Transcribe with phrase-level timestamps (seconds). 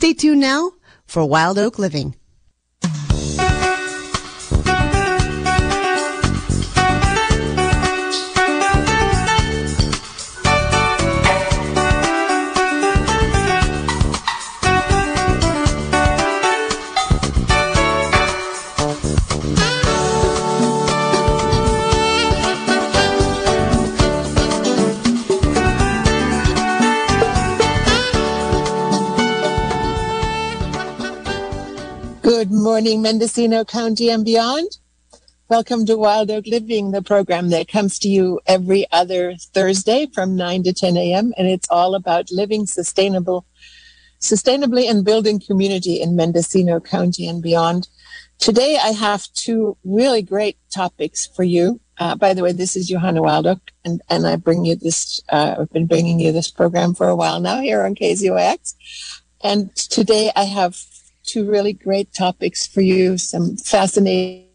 [0.00, 0.72] Stay tuned now
[1.04, 2.14] for Wild Oak Living.
[32.80, 34.78] Mendocino County and beyond.
[35.50, 40.34] Welcome to Wild Oak Living, the program that comes to you every other Thursday from
[40.34, 41.34] 9 to 10 a.m.
[41.36, 43.44] And it's all about living sustainable,
[44.18, 47.86] sustainably and building community in Mendocino County and beyond.
[48.38, 51.80] Today, I have two really great topics for you.
[51.98, 55.20] Uh, by the way, this is Johanna Wild Oak, and, and I bring you this,
[55.28, 58.74] uh, I've been bringing you this program for a while now here on KZYX.
[59.42, 60.76] And today I have
[61.30, 64.48] two really great topics for you, some fascinating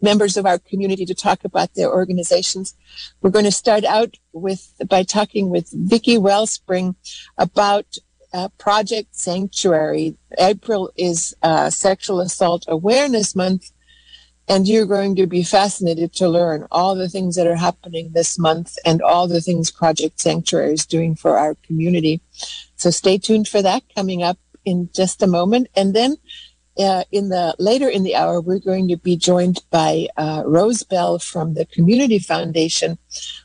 [0.00, 2.74] members of our community to talk about their organizations.
[3.20, 6.96] We're going to start out with by talking with Vicki Wellspring
[7.36, 7.86] about
[8.32, 10.16] uh, Project Sanctuary.
[10.38, 13.70] April is uh, Sexual Assault Awareness Month,
[14.48, 18.38] and you're going to be fascinated to learn all the things that are happening this
[18.38, 22.22] month and all the things Project Sanctuary is doing for our community.
[22.76, 25.68] So stay tuned for that coming up in just a moment.
[25.74, 26.16] And then
[26.78, 30.82] uh, in the later in the hour, we're going to be joined by uh, Rose
[30.82, 32.98] Bell from the Community Foundation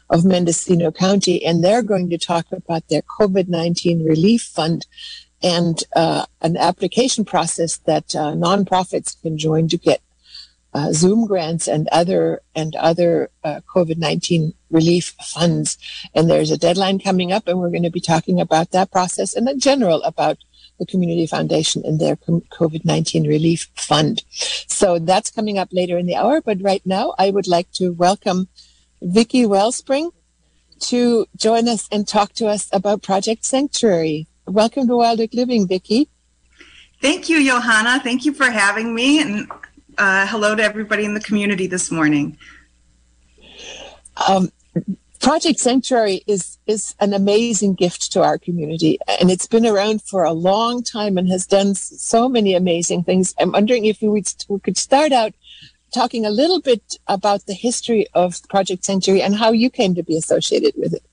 [0.10, 4.88] of Mendocino County, and they're going to talk about their COVID 19 relief fund
[5.42, 10.02] and uh, an application process that uh, nonprofits can join to get
[10.74, 15.78] uh, Zoom grants and other and other uh, COVID nineteen relief funds.
[16.14, 19.36] And there's a deadline coming up, and we're going to be talking about that process
[19.36, 20.38] and in general about
[20.80, 24.24] the Community Foundation and their COVID 19 relief fund.
[24.30, 26.42] So that's coming up later in the hour.
[26.42, 28.48] But right now, I would like to welcome
[29.02, 30.12] Vicki Wellspring
[30.80, 34.28] to join us and talk to us about Project Sanctuary.
[34.48, 36.10] Welcome to Wild Oak Living, Vicki.
[37.02, 38.00] Thank you, Johanna.
[38.04, 39.22] Thank you for having me.
[39.22, 39.52] And
[39.98, 42.38] uh, hello to everybody in the community this morning.
[44.28, 44.52] Um,
[45.20, 50.24] Project Sanctuary is is an amazing gift to our community, and it's been around for
[50.24, 53.36] a long time and has done so many amazing things.
[53.38, 55.34] I'm wondering if we, would, we could start out
[55.94, 60.04] talking a little bit about the history of Project Sanctuary and how you came to
[60.04, 61.04] be associated with it.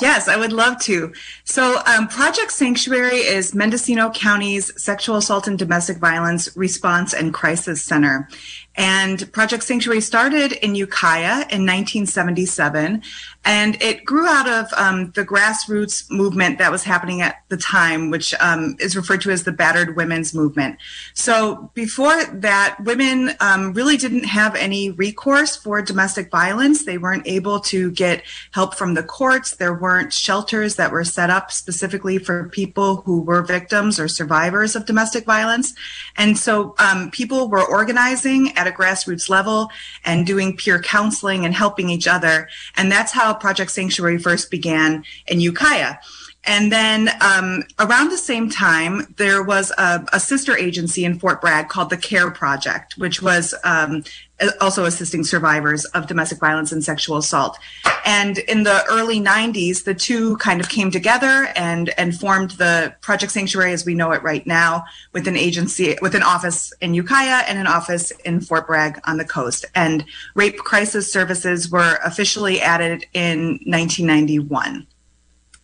[0.00, 1.12] Yes, I would love to.
[1.44, 7.82] So, um, Project Sanctuary is Mendocino County's Sexual Assault and Domestic Violence Response and Crisis
[7.82, 8.28] Center.
[8.76, 13.02] And Project Sanctuary started in Ukiah in 1977,
[13.44, 18.10] and it grew out of um, the grassroots movement that was happening at the time,
[18.10, 20.78] which um, is referred to as the battered women's movement.
[21.14, 26.84] So before that, women um, really didn't have any recourse for domestic violence.
[26.84, 29.56] They weren't able to get help from the courts.
[29.56, 34.76] There weren't shelters that were set up specifically for people who were victims or survivors
[34.76, 35.74] of domestic violence.
[36.16, 39.70] And so um, people were organizing at a grassroots level
[40.04, 42.48] and doing peer counseling and helping each other.
[42.76, 45.96] And that's how Project Sanctuary first began in Ukiah.
[46.44, 51.40] And then um, around the same time, there was a, a, sister agency in Fort
[51.40, 54.02] Bragg called the CARE Project, which was um,
[54.42, 57.58] Uh, also assisting survivors of domestic violence and sexual assault.
[58.04, 62.94] And in the early 90s, the two kind of came together and, and formed the
[63.00, 66.94] Project Sanctuary as we know it right now, with an agency, with an office in
[66.94, 69.64] Ukiah and an office in Fort Bragg on the coast.
[69.74, 70.04] And
[70.34, 74.86] rape crisis services were officially added in 1991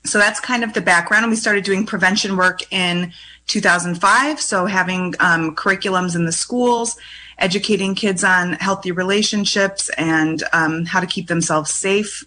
[0.05, 1.25] so that's kind of the background.
[1.25, 3.12] And we started doing prevention work in
[3.49, 4.41] 2005.
[4.41, 6.97] So having um, curriculums in the schools,
[7.39, 12.25] educating kids on healthy relationships and um, how to keep themselves safe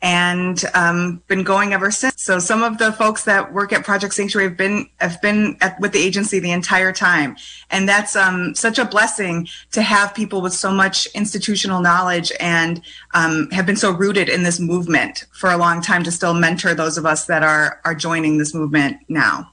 [0.00, 2.22] and um, been going ever since.
[2.22, 5.78] So some of the folks that work at Project Sanctuary have been have been at,
[5.80, 7.36] with the agency the entire time,
[7.70, 12.80] and that's um, such a blessing to have people with so much institutional knowledge and
[13.14, 16.74] um, have been so rooted in this movement for a long time to still mentor
[16.74, 19.50] those of us that are are joining this movement now.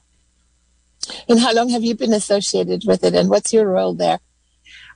[1.28, 4.18] And how long have you been associated with it, and what's your role there?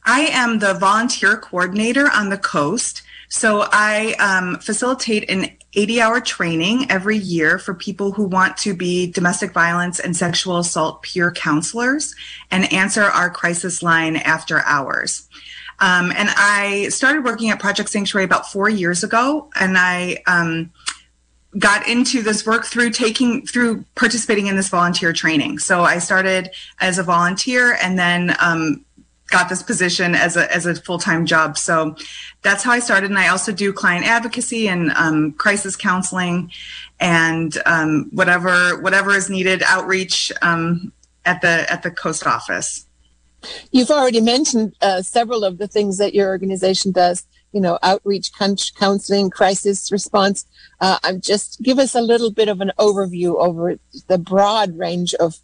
[0.05, 3.03] I am the volunteer coordinator on the coast.
[3.29, 8.75] So I um, facilitate an 80 hour training every year for people who want to
[8.75, 12.15] be domestic violence and sexual assault peer counselors
[12.51, 15.29] and answer our crisis line after hours.
[15.79, 20.73] Um, and I started working at Project Sanctuary about four years ago, and I um,
[21.59, 25.59] got into this work through taking through participating in this volunteer training.
[25.59, 26.51] So I started
[26.81, 28.85] as a volunteer and then um,
[29.31, 31.59] got this position as a as a full time job.
[31.59, 31.97] So
[32.43, 33.11] that's how I started.
[33.11, 36.51] And I also do client advocacy and um, crisis counseling
[37.01, 40.93] and um, whatever whatever is needed outreach um,
[41.25, 42.87] at the at the coast office.
[43.73, 47.25] You've already mentioned uh, several of the things that your organization does.
[47.53, 50.47] You know, outreach, counseling, crisis response.
[50.81, 53.77] Uh, I'm just give us a little bit of an overview over
[54.07, 55.39] the broad range of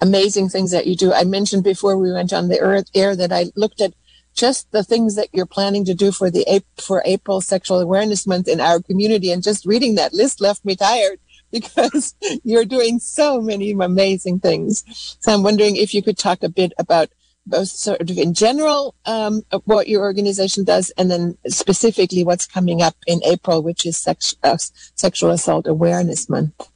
[0.00, 1.12] amazing things that you do.
[1.12, 3.94] I mentioned before we went on the air that I looked at
[4.34, 8.48] just the things that you're planning to do for the for April Sexual Awareness Month
[8.48, 11.20] in our community, and just reading that list left me tired
[11.52, 14.84] because you're doing so many amazing things.
[15.20, 17.10] So I'm wondering if you could talk a bit about
[17.46, 22.82] both sort of in general um, what your organization does, and then specifically what's coming
[22.82, 24.56] up in April, which is sex, uh,
[24.94, 26.68] Sexual Assault Awareness Month.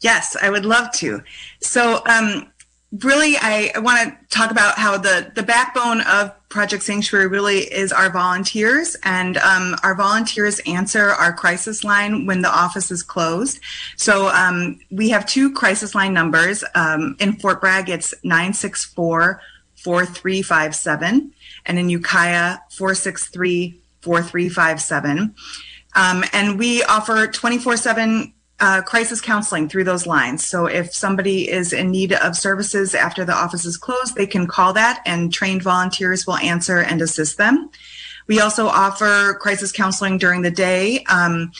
[0.00, 1.22] Yes, I would love to.
[1.60, 2.52] So, um,
[3.02, 7.58] really, I, I want to talk about how the the backbone of Project Sanctuary really
[7.58, 13.02] is our volunteers, and um, our volunteers answer our crisis line when the office is
[13.02, 13.60] closed.
[13.96, 16.62] So um, we have two crisis line numbers.
[16.74, 19.40] Um, in Fort Bragg, it's 964
[19.86, 21.32] 4357,
[21.64, 25.32] and in Ukiah, 463 4357.
[25.94, 30.44] Um, and we offer 24 7 uh, crisis counseling through those lines.
[30.44, 34.48] So if somebody is in need of services after the office is closed, they can
[34.48, 37.70] call that and trained volunteers will answer and assist them.
[38.26, 41.04] We also offer crisis counseling during the day.
[41.04, 41.52] Um,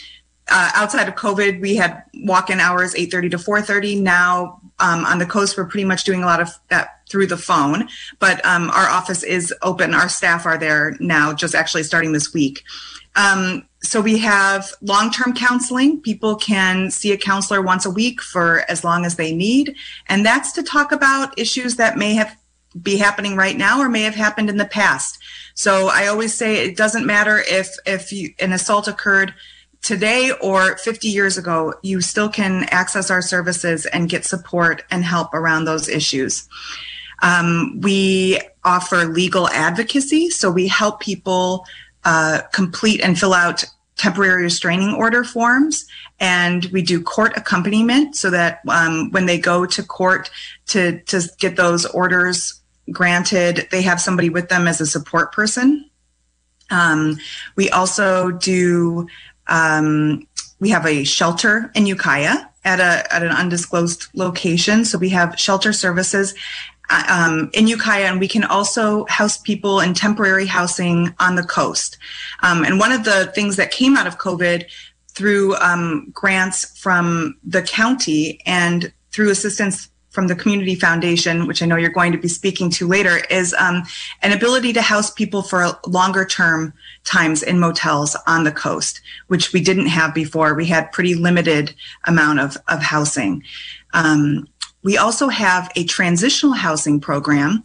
[0.48, 4.00] uh, outside of COVID, we had walk-in hours 8:30 to 4:30.
[4.00, 7.36] Now um, on the coast, we're pretty much doing a lot of that through the
[7.36, 7.88] phone.
[8.18, 9.94] But um, our office is open.
[9.94, 12.62] Our staff are there now, just actually starting this week.
[13.14, 16.00] Um, so we have long-term counseling.
[16.02, 19.74] People can see a counselor once a week for as long as they need,
[20.08, 22.36] and that's to talk about issues that may have
[22.82, 25.18] be happening right now or may have happened in the past.
[25.54, 29.32] So I always say it doesn't matter if if you, an assault occurred
[29.86, 35.04] today or 50 years ago, you still can access our services and get support and
[35.04, 36.48] help around those issues.
[37.22, 41.64] Um, we offer legal advocacy, so we help people
[42.04, 45.86] uh, complete and fill out temporary restraining order forms
[46.20, 50.30] and we do court accompaniment so that um, when they go to court
[50.66, 52.60] to to get those orders
[52.92, 55.88] granted they have somebody with them as a support person
[56.68, 57.16] um,
[57.56, 59.06] we also do
[59.48, 60.26] um,
[60.60, 65.38] we have a shelter in ukiah at a at an undisclosed location so we have
[65.38, 66.34] shelter services
[66.88, 71.98] um, in Ukiah, and we can also house people in temporary housing on the coast.
[72.42, 74.66] Um, and one of the things that came out of COVID
[75.08, 81.66] through um, grants from the county and through assistance from the Community Foundation, which I
[81.66, 83.82] know you're going to be speaking to later, is um,
[84.22, 86.72] an ability to house people for a longer term
[87.06, 90.54] times in motels on the coast, which we didn't have before.
[90.54, 91.74] We had pretty limited
[92.04, 93.42] amount of, of housing.
[93.94, 94.48] Um,
[94.82, 97.64] we also have a transitional housing program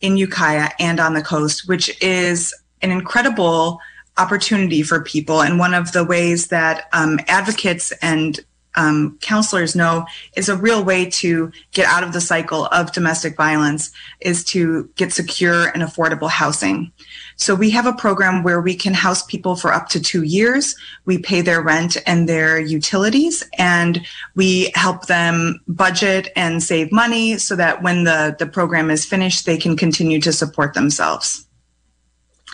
[0.00, 3.80] in Ukiah and on the coast, which is an incredible
[4.18, 5.42] opportunity for people.
[5.42, 8.40] And one of the ways that um, advocates and
[8.76, 10.06] um, counselors know
[10.36, 14.90] is a real way to get out of the cycle of domestic violence is to
[14.96, 16.92] get secure and affordable housing.
[17.36, 20.74] So we have a program where we can house people for up to two years.
[21.04, 27.36] We pay their rent and their utilities and we help them budget and save money
[27.36, 31.46] so that when the, the program is finished, they can continue to support themselves.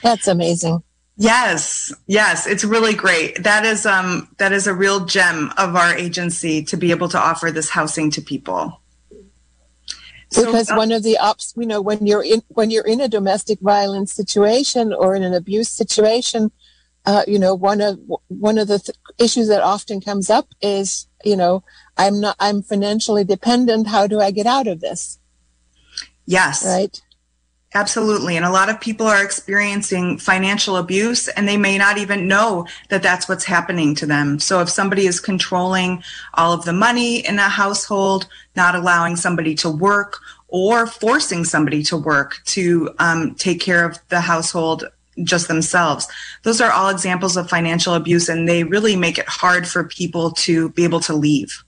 [0.02, 0.82] That's amazing.
[1.16, 3.44] Yes, yes, it's really great.
[3.44, 7.18] That is um that is a real gem of our agency to be able to
[7.18, 8.81] offer this housing to people
[10.34, 13.00] because so, uh, one of the ops you know when you're in when you're in
[13.00, 16.50] a domestic violence situation or in an abuse situation
[17.06, 17.98] uh, you know one of
[18.28, 21.62] one of the th- issues that often comes up is you know
[21.96, 23.88] i'm not i'm financially dependent.
[23.88, 25.18] How do i get out of this?
[26.24, 26.64] Yes.
[26.64, 27.00] Right
[27.74, 28.36] Absolutely.
[28.36, 32.66] And a lot of people are experiencing financial abuse and they may not even know
[32.90, 34.38] that that's what's happening to them.
[34.38, 36.02] So if somebody is controlling
[36.34, 38.26] all of the money in a household,
[38.56, 43.98] not allowing somebody to work or forcing somebody to work to um, take care of
[44.10, 44.84] the household
[45.24, 46.06] just themselves.
[46.42, 50.32] Those are all examples of financial abuse and they really make it hard for people
[50.32, 51.64] to be able to leave.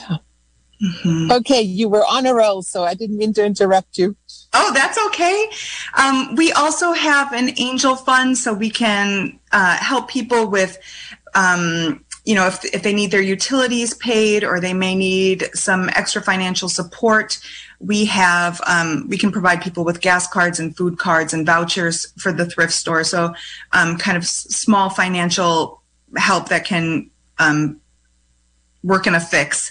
[0.00, 0.16] Yeah.
[0.84, 1.32] Mm-hmm.
[1.32, 4.16] Okay, you were on a roll, so I didn't mean to interrupt you.
[4.52, 5.48] Oh, that's okay.
[5.94, 10.78] Um, we also have an angel fund, so we can uh, help people with
[11.34, 15.90] um, you know, if, if they need their utilities paid or they may need some
[15.90, 17.38] extra financial support,
[17.80, 22.12] we have um, we can provide people with gas cards and food cards and vouchers
[22.18, 23.04] for the thrift store.
[23.04, 23.34] So,
[23.72, 25.82] um, kind of s- small financial
[26.16, 27.80] help that can um,
[28.82, 29.70] work in a fix.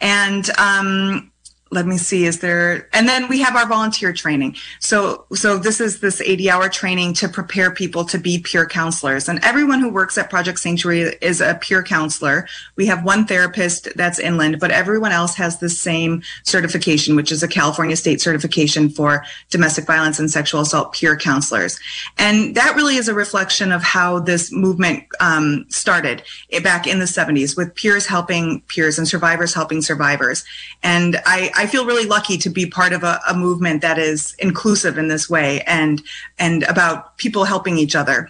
[0.00, 1.32] And um,
[1.70, 4.56] let me see is there and then we have our volunteer training.
[4.80, 9.28] So so this is this 80 hour training to prepare people to be peer counselors.
[9.28, 12.46] And everyone who works at project sanctuary is a peer counselor.
[12.76, 17.42] We have one therapist that's inland but everyone else has the same certification which is
[17.42, 21.78] a california state certification for domestic violence and sexual assault peer counselors.
[22.16, 26.22] And that really is a reflection of how this movement um, started
[26.62, 30.44] back in the 70s with peers helping peers and survivors helping survivors.
[30.82, 34.34] And i I feel really lucky to be part of a, a movement that is
[34.38, 36.00] inclusive in this way and
[36.38, 38.28] and about people helping each other.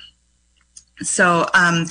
[1.00, 1.87] So um,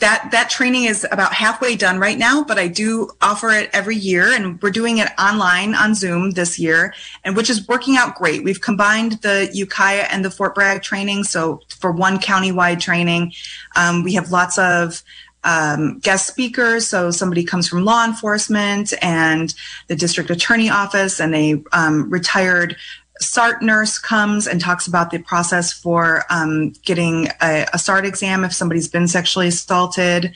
[0.00, 3.96] that that training is about halfway done right now, but I do offer it every
[3.96, 6.92] year, and we're doing it online on Zoom this year,
[7.24, 8.44] and which is working out great.
[8.44, 13.32] We've combined the Ukiah and the Fort Bragg training, so for one county-wide training,
[13.76, 15.02] um, we have lots of
[15.44, 16.86] um, guest speakers.
[16.86, 19.54] So somebody comes from law enforcement and
[19.88, 22.76] the district attorney office, and a um, retired
[23.20, 28.44] SART nurse comes and talks about the process for um, getting a, a, SART exam
[28.44, 30.32] if somebody's been sexually assaulted,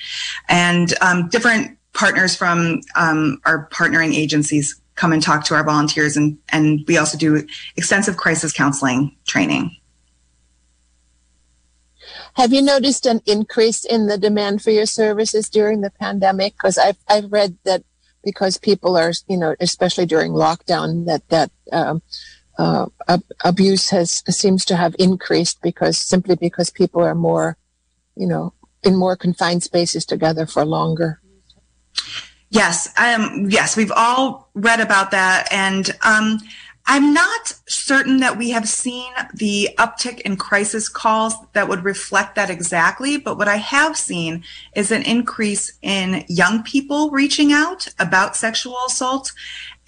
[0.49, 6.16] and um, different partners from um, our partnering agencies come and talk to our volunteers,
[6.16, 7.46] and and we also do
[7.76, 9.75] extensive crisis counseling training.
[12.34, 16.54] Have you noticed an increase in the demand for your services during the pandemic?
[16.54, 17.84] Because I've I've read that
[18.24, 22.02] because people are, you know, especially during lockdown, that that um,
[22.58, 27.56] uh, ab- abuse has seems to have increased because simply because people are more,
[28.16, 31.20] you know, in more confined spaces together for longer.
[32.50, 36.38] Yes, um, yes, we've all read about that, and um,
[36.86, 42.34] I'm not certain that we have seen the uptick in crisis calls that would reflect
[42.34, 44.44] that exactly, but what I have seen
[44.76, 49.32] is an increase in young people reaching out about sexual assault.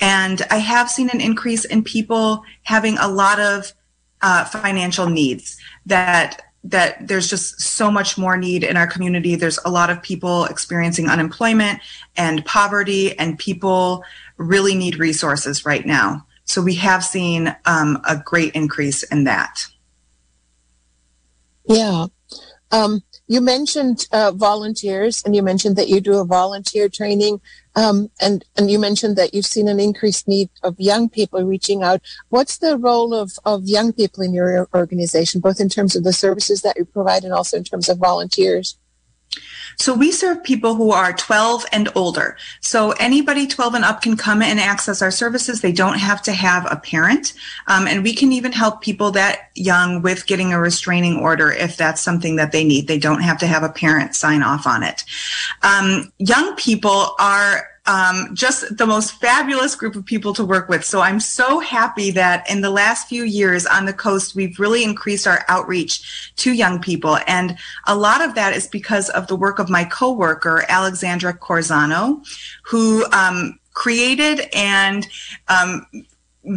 [0.00, 3.74] And I have seen an increase in people having a lot of
[4.22, 9.36] uh, financial needs that that there's just so much more need in our community.
[9.36, 11.78] There's a lot of people experiencing unemployment
[12.16, 14.02] and poverty, and people
[14.36, 16.25] really need resources right now.
[16.46, 19.66] So we have seen um, a great increase in that.
[21.68, 22.06] Yeah.
[22.72, 27.40] Um, you mentioned uh, volunteers and you mentioned that you do a volunteer training
[27.74, 31.82] um, and, and you mentioned that you've seen an increased need of young people reaching
[31.82, 32.00] out.
[32.28, 36.12] What's the role of, of young people in your organization, both in terms of the
[36.12, 38.78] services that you provide and also in terms of volunteers?
[39.78, 42.36] So we serve people who are 12 and older.
[42.60, 45.60] So anybody 12 and up can come and access our services.
[45.60, 47.34] They don't have to have a parent.
[47.66, 51.76] Um, and we can even help people that young with getting a restraining order if
[51.76, 52.88] that's something that they need.
[52.88, 55.04] They don't have to have a parent sign off on it.
[55.62, 60.84] Um, young people are um, just the most fabulous group of people to work with.
[60.84, 64.82] So I'm so happy that in the last few years on the coast, we've really
[64.82, 67.18] increased our outreach to young people.
[67.26, 72.26] And a lot of that is because of the work of my coworker, Alexandra Corzano,
[72.62, 75.06] who um, created and
[75.48, 75.86] um,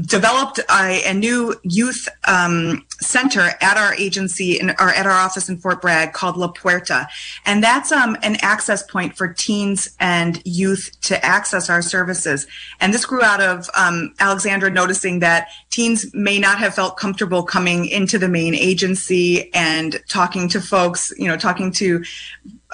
[0.01, 5.49] developed a, a new youth um, center at our agency in, or at our office
[5.49, 7.07] in Fort Bragg called La Puerta.
[7.45, 12.45] And that's um, an access point for teens and youth to access our services.
[12.79, 17.43] And this grew out of um, Alexandra noticing that teens may not have felt comfortable
[17.43, 22.03] coming into the main agency and talking to folks, you know, talking to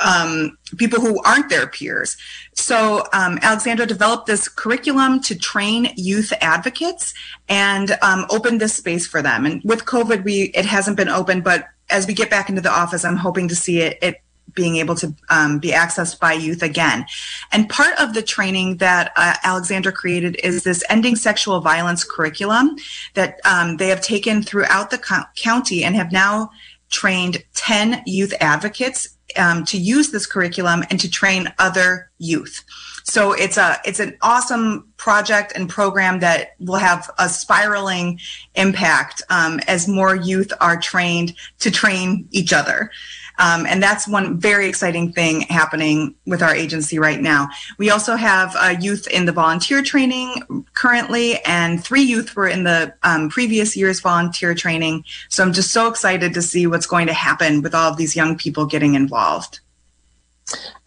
[0.03, 2.17] um, people who aren't their peers.
[2.53, 7.13] So um, Alexandra developed this curriculum to train youth advocates
[7.47, 9.45] and um, opened this space for them.
[9.45, 12.71] And with COVID, we it hasn't been open, but as we get back into the
[12.71, 14.21] office, I'm hoping to see it, it
[14.53, 17.05] being able to um, be accessed by youth again.
[17.51, 22.75] And part of the training that uh, Alexandra created is this ending sexual violence curriculum
[23.13, 26.49] that um, they have taken throughout the co- county and have now
[26.89, 32.63] trained 10 youth advocates um, to use this curriculum and to train other youth.
[33.03, 38.19] So it's a it's an awesome project and program that will have a spiraling
[38.55, 42.89] impact um, as more youth are trained to train each other.
[43.37, 47.47] Um, and that's one very exciting thing happening with our agency right now.
[47.77, 52.63] We also have uh, youth in the volunteer training currently, and three youth were in
[52.63, 55.03] the um, previous year's volunteer training.
[55.29, 58.15] So I'm just so excited to see what's going to happen with all of these
[58.15, 59.59] young people getting involved.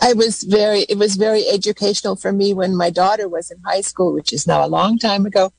[0.01, 3.81] I was very, it was very educational for me when my daughter was in high
[3.81, 5.53] school, which is now a long time ago.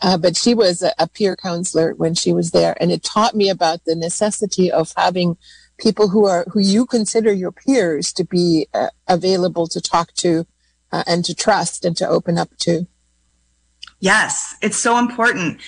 [0.00, 2.76] Uh, but she was a, a, peer counselor when she was there.
[2.80, 5.36] And it taught me about the necessity of having
[5.84, 10.46] people who are, who you consider your peers to be uh, available to talk to
[10.90, 12.86] uh, and to trust and to open up to.
[14.00, 15.60] Yes, it's so important.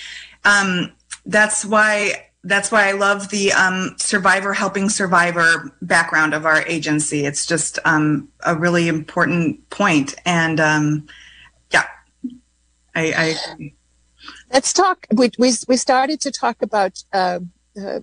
[0.43, 0.91] Um,
[1.25, 7.25] that's why that's why I love the um, survivor helping survivor background of our agency.
[7.25, 11.07] It's just um, a really important point, and um,
[11.71, 11.85] yeah,
[12.95, 13.71] I, I,
[14.51, 15.07] Let's talk.
[15.11, 17.39] We, we we started to talk about uh,
[17.79, 17.99] uh,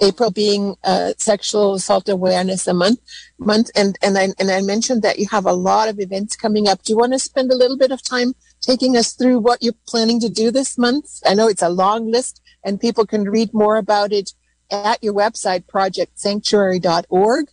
[0.00, 3.00] April being uh, Sexual Assault Awareness a month
[3.38, 6.68] month, and and I and I mentioned that you have a lot of events coming
[6.68, 6.82] up.
[6.82, 9.74] Do you want to spend a little bit of time taking us through what you're
[9.86, 11.20] planning to do this month?
[11.24, 14.32] I know it's a long list and people can read more about it
[14.70, 17.48] at your website, projectsanctuary.org.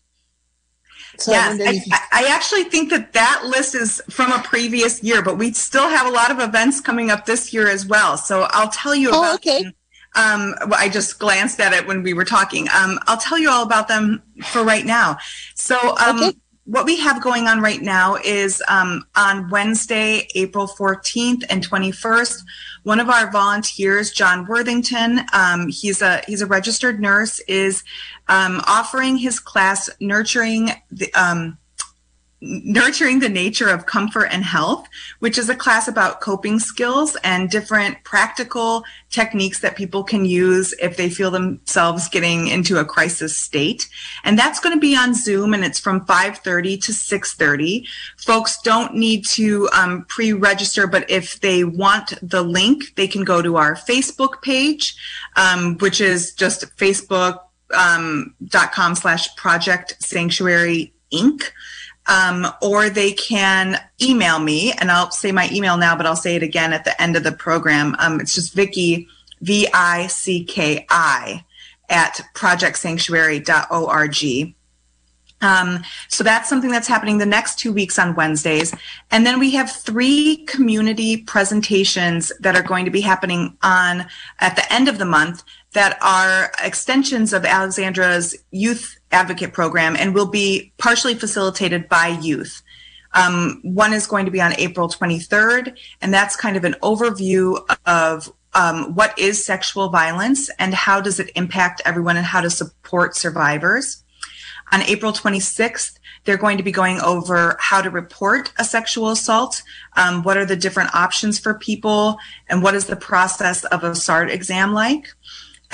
[1.18, 5.22] So yes, I, I, I, actually think that that list is from a previous year,
[5.22, 8.18] but we still have a lot of events coming up this year as well.
[8.18, 9.64] So I'll tell you oh, about okay.
[9.64, 9.74] them.
[10.16, 12.68] Um, I just glanced at it when we were talking.
[12.70, 15.18] Um, I'll tell you all about them for right now.
[15.56, 20.68] So um, okay what we have going on right now is um, on Wednesday, April
[20.68, 22.42] 14th and 21st,
[22.84, 27.84] one of our volunteers, John Worthington, um, he's a he's a registered nurse, is
[28.30, 31.58] um, offering his class nurturing the um,
[32.46, 37.50] Nurturing the Nature of Comfort and Health, which is a class about coping skills and
[37.50, 43.38] different practical techniques that people can use if they feel themselves getting into a crisis
[43.38, 43.88] state.
[44.26, 47.88] And that's going to be on Zoom and it's from 5.30 to 6.30.
[48.18, 53.42] Folks don't need to um, pre-register, but if they want the link, they can go
[53.42, 54.98] to our Facebook page,
[55.38, 57.40] um, which is just facebook.com
[57.74, 61.44] um, slash project sanctuary inc
[62.08, 66.36] um, or they can email me, and I'll say my email now, but I'll say
[66.36, 67.96] it again at the end of the program.
[68.00, 69.08] Um, it's just Vicky,
[69.42, 71.46] V I C K I,
[71.90, 74.56] at projectsanctuary.org.
[75.42, 78.74] Um, so that's something that's happening the next two weeks on Wednesdays.
[79.12, 84.06] And then we have three community presentations that are going to be happening on
[84.40, 90.14] at the end of the month that are extensions of Alexandra's youth advocate program and
[90.14, 92.62] will be partially facilitated by youth.
[93.14, 97.64] Um, one is going to be on April 23rd, and that's kind of an overview
[97.86, 102.50] of um, what is sexual violence and how does it impact everyone and how to
[102.50, 104.04] support survivors.
[104.72, 109.62] On April 26th, they're going to be going over how to report a sexual assault,
[109.98, 113.94] um, what are the different options for people, and what is the process of a
[113.94, 115.08] SART exam like.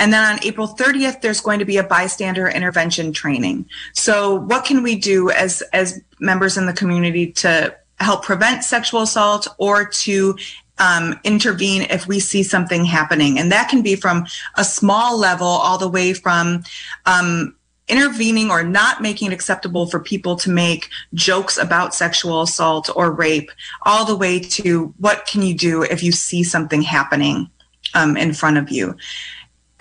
[0.00, 3.66] And then on April 30th, there's going to be a bystander intervention training.
[3.92, 9.02] So what can we do as, as members in the community to help prevent sexual
[9.02, 10.38] assault or to
[10.78, 13.38] um, intervene if we see something happening?
[13.38, 16.64] And that can be from a small level all the way from
[17.04, 17.54] um,
[17.86, 23.12] intervening or not making it acceptable for people to make jokes about sexual assault or
[23.12, 23.50] rape,
[23.82, 27.50] all the way to what can you do if you see something happening
[27.92, 28.96] um, in front of you.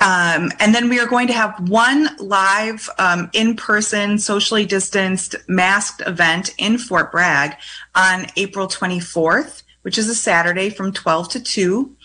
[0.01, 5.35] Um, and then we are going to have one live, um, in person, socially distanced,
[5.47, 7.57] masked event in Fort Bragg
[7.95, 11.95] on April 24th, which is a Saturday from 12 to 2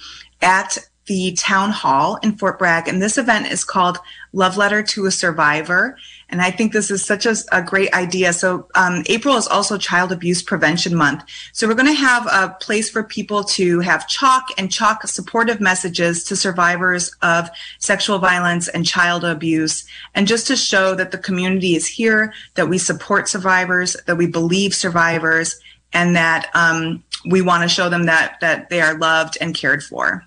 [0.43, 2.89] at the town hall in Fort Bragg.
[2.89, 3.99] And this event is called
[4.33, 5.97] Love Letter to a Survivor.
[6.31, 8.33] And I think this is such a, a great idea.
[8.33, 11.25] So um, April is also Child Abuse Prevention Month.
[11.53, 15.61] So we're going to have a place for people to have chalk and chalk supportive
[15.61, 19.85] messages to survivors of sexual violence and child abuse.
[20.15, 24.27] And just to show that the community is here, that we support survivors, that we
[24.27, 25.61] believe survivors,
[25.93, 29.83] and that um, we want to show them that, that they are loved and cared
[29.83, 30.27] for.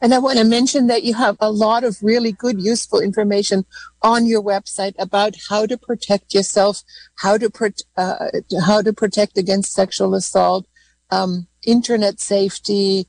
[0.00, 3.64] And I want to mention that you have a lot of really good, useful information
[4.02, 6.82] on your website about how to protect yourself,
[7.16, 8.30] how to pro- uh,
[8.64, 10.66] how to protect against sexual assault,
[11.10, 13.06] um, internet safety,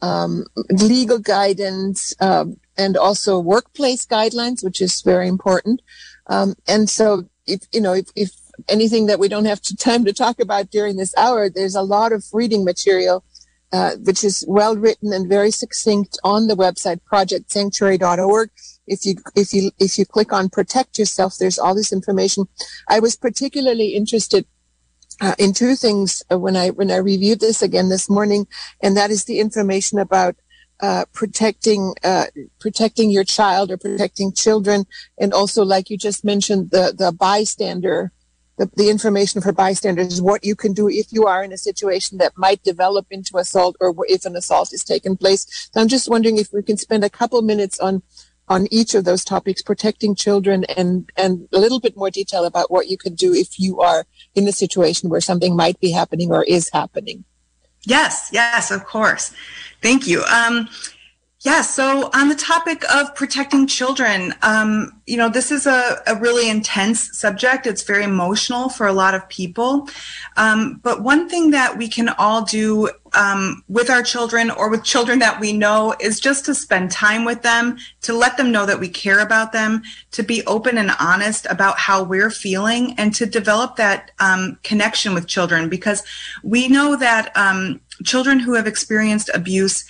[0.00, 5.80] um, legal guidance, um, and also workplace guidelines, which is very important.
[6.26, 8.32] Um, and so, if you know, if, if
[8.68, 12.12] anything that we don't have time to talk about during this hour, there's a lot
[12.12, 13.24] of reading material
[13.72, 18.50] uh, which is well written and very succinct on the website projectsanctuary.org.
[18.86, 22.44] If you if you if you click on protect yourself, there's all this information.
[22.88, 24.44] I was particularly interested
[25.20, 28.46] uh, in two things uh, when I when I reviewed this again this morning,
[28.82, 30.36] and that is the information about
[30.80, 32.26] uh, protecting uh,
[32.58, 34.84] protecting your child or protecting children,
[35.18, 38.12] and also like you just mentioned the the bystander
[38.58, 42.18] the, the information for bystanders, what you can do if you are in a situation
[42.18, 45.70] that might develop into assault or if an assault is taken place.
[45.72, 48.02] So I'm just wondering if we can spend a couple minutes on
[48.48, 52.70] on each of those topics, protecting children and, and a little bit more detail about
[52.70, 56.30] what you can do if you are in a situation where something might be happening
[56.30, 57.24] or is happening.
[57.84, 59.32] Yes, yes, of course.
[59.80, 60.22] Thank you.
[60.24, 60.68] Um,
[61.44, 66.14] yeah, so on the topic of protecting children, um, you know, this is a, a,
[66.14, 67.66] really intense subject.
[67.66, 69.88] It's very emotional for a lot of people.
[70.36, 74.84] Um, but one thing that we can all do um, with our children or with
[74.84, 78.64] children that we know is just to spend time with them, to let them know
[78.64, 83.16] that we care about them, to be open and honest about how we're feeling, and
[83.16, 86.04] to develop that um, connection with children because
[86.44, 89.84] we know that um, children who have experienced abuse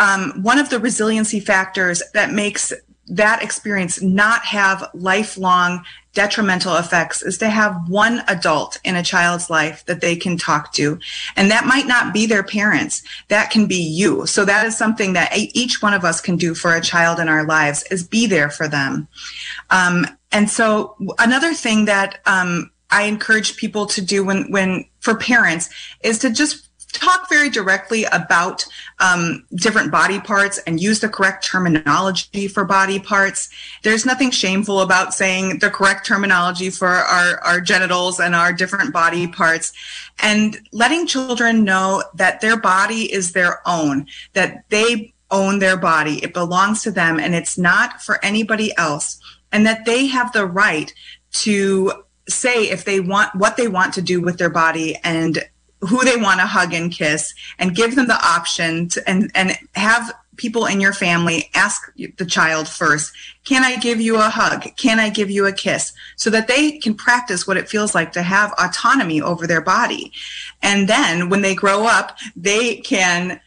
[0.00, 2.72] um, one of the resiliency factors that makes
[3.06, 9.50] that experience not have lifelong detrimental effects is to have one adult in a child's
[9.50, 10.98] life that they can talk to.
[11.36, 13.02] And that might not be their parents.
[13.28, 14.26] That can be you.
[14.26, 17.28] So that is something that each one of us can do for a child in
[17.28, 19.08] our lives is be there for them.
[19.70, 25.16] Um, and so another thing that, um, I encourage people to do when, when for
[25.16, 25.70] parents
[26.02, 28.64] is to just talk very directly about
[28.98, 33.48] um, different body parts and use the correct terminology for body parts.
[33.82, 38.92] There's nothing shameful about saying the correct terminology for our, our genitals and our different
[38.92, 39.72] body parts
[40.20, 46.22] and letting children know that their body is their own, that they own their body.
[46.22, 49.20] It belongs to them and it's not for anybody else
[49.52, 50.92] and that they have the right
[51.32, 51.92] to
[52.28, 55.44] say if they want what they want to do with their body and
[55.80, 59.56] who they want to hug and kiss and give them the option to, and, and
[59.74, 63.12] have people in your family ask the child first,
[63.44, 64.74] can I give you a hug?
[64.76, 65.92] Can I give you a kiss?
[66.16, 70.12] So that they can practice what it feels like to have autonomy over their body.
[70.62, 73.40] And then when they grow up, they can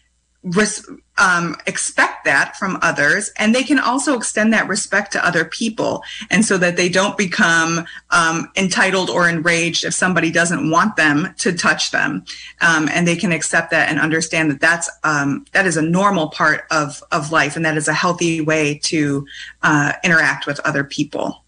[1.17, 6.03] um, expect that from others, and they can also extend that respect to other people,
[6.31, 11.33] and so that they don't become um, entitled or enraged if somebody doesn't want them
[11.37, 12.23] to touch them,
[12.61, 16.29] um, and they can accept that and understand that that's um, that is a normal
[16.29, 19.25] part of of life, and that is a healthy way to
[19.61, 21.43] uh, interact with other people.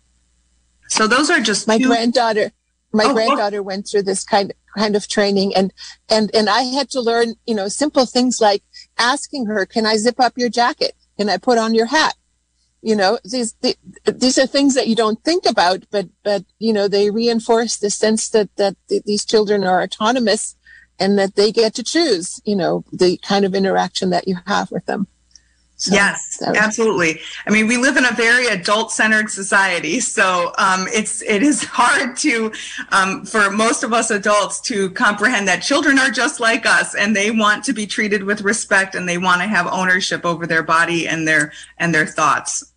[0.87, 2.51] So those are just my two- granddaughter.
[2.93, 5.73] My oh, granddaughter went through this kind kind of training, and
[6.09, 8.63] and and I had to learn, you know, simple things like
[8.97, 10.93] asking her, can I zip up your jacket?
[11.17, 12.15] Can I put on your hat?
[12.81, 13.55] You know, these,
[14.05, 17.89] these are things that you don't think about, but, but, you know, they reinforce the
[17.89, 20.55] sense that, that these children are autonomous
[20.99, 24.71] and that they get to choose, you know, the kind of interaction that you have
[24.71, 25.07] with them.
[25.85, 27.21] So yes, absolutely.
[27.45, 32.17] I mean, we live in a very adult-centered society, so um, it's it is hard
[32.17, 32.51] to
[32.89, 37.15] um, for most of us adults to comprehend that children are just like us, and
[37.15, 40.63] they want to be treated with respect, and they want to have ownership over their
[40.63, 42.73] body and their and their thoughts.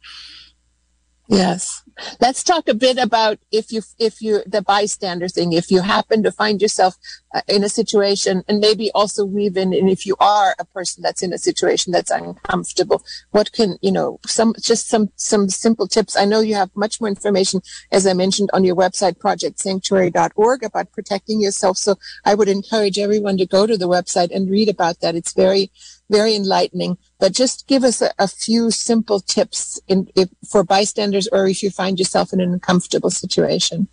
[1.28, 1.82] Yes.
[2.20, 6.22] Let's talk a bit about if you, if you, the bystander thing, if you happen
[6.22, 6.96] to find yourself
[7.34, 11.02] uh, in a situation and maybe also weave in, and if you are a person
[11.02, 15.88] that's in a situation that's uncomfortable, what can, you know, some, just some, some simple
[15.88, 16.16] tips.
[16.16, 20.92] I know you have much more information, as I mentioned on your website, projectsanctuary.org about
[20.92, 21.78] protecting yourself.
[21.78, 25.14] So I would encourage everyone to go to the website and read about that.
[25.14, 25.70] It's very,
[26.10, 26.98] very enlightening.
[27.18, 31.62] But just give us a, a few simple tips in, if, for bystanders or if
[31.62, 33.88] you find yourself in an uncomfortable situation.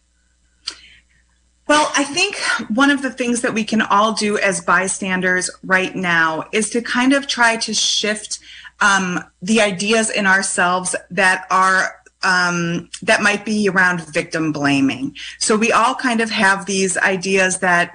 [1.68, 2.38] Well, I think
[2.70, 6.82] one of the things that we can all do as bystanders right now is to
[6.82, 8.40] kind of try to shift
[8.82, 15.16] um, the ideas in ourselves that are um, that might be around victim blaming.
[15.40, 17.94] So we all kind of have these ideas that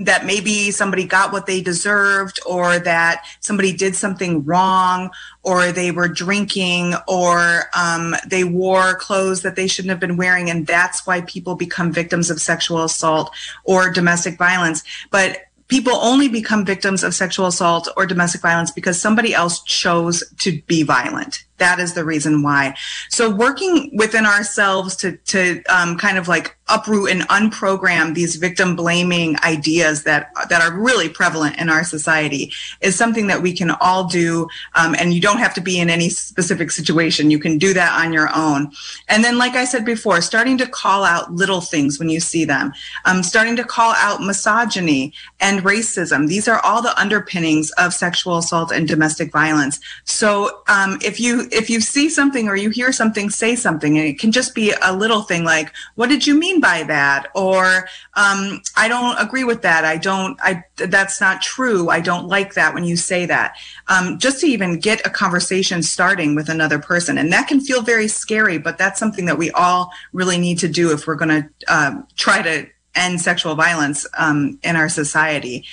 [0.00, 5.10] that maybe somebody got what they deserved or that somebody did something wrong
[5.42, 10.48] or they were drinking or um, they wore clothes that they shouldn't have been wearing
[10.50, 13.30] and that's why people become victims of sexual assault
[13.64, 14.82] or domestic violence.
[15.10, 20.24] But people only become victims of sexual assault or domestic violence because somebody else chose
[20.38, 22.74] to be violent that is the reason why.
[23.08, 28.76] So working within ourselves to to um, kind of like uproot and unprogram these victim
[28.76, 33.70] blaming ideas that that are really prevalent in our society is something that we can
[33.80, 34.48] all do.
[34.74, 37.30] Um, and you don't have to be in any specific situation.
[37.30, 38.72] You can do that on your own.
[39.08, 42.44] And then, like I said before, starting to call out little things when you see
[42.44, 42.72] them,
[43.04, 46.28] um, starting to call out misogyny and racism.
[46.28, 49.80] These are all the underpinnings of sexual assault and domestic violence.
[50.04, 53.98] So um, if you if you see something or you hear something, say something.
[53.98, 57.28] And it can just be a little thing like, "What did you mean by that?"
[57.34, 59.84] Or um, "I don't agree with that.
[59.84, 60.38] I don't.
[60.42, 61.88] I that's not true.
[61.88, 63.56] I don't like that when you say that."
[63.88, 67.82] Um, just to even get a conversation starting with another person, and that can feel
[67.82, 71.42] very scary, but that's something that we all really need to do if we're going
[71.42, 75.64] to uh, try to end sexual violence um, in our society.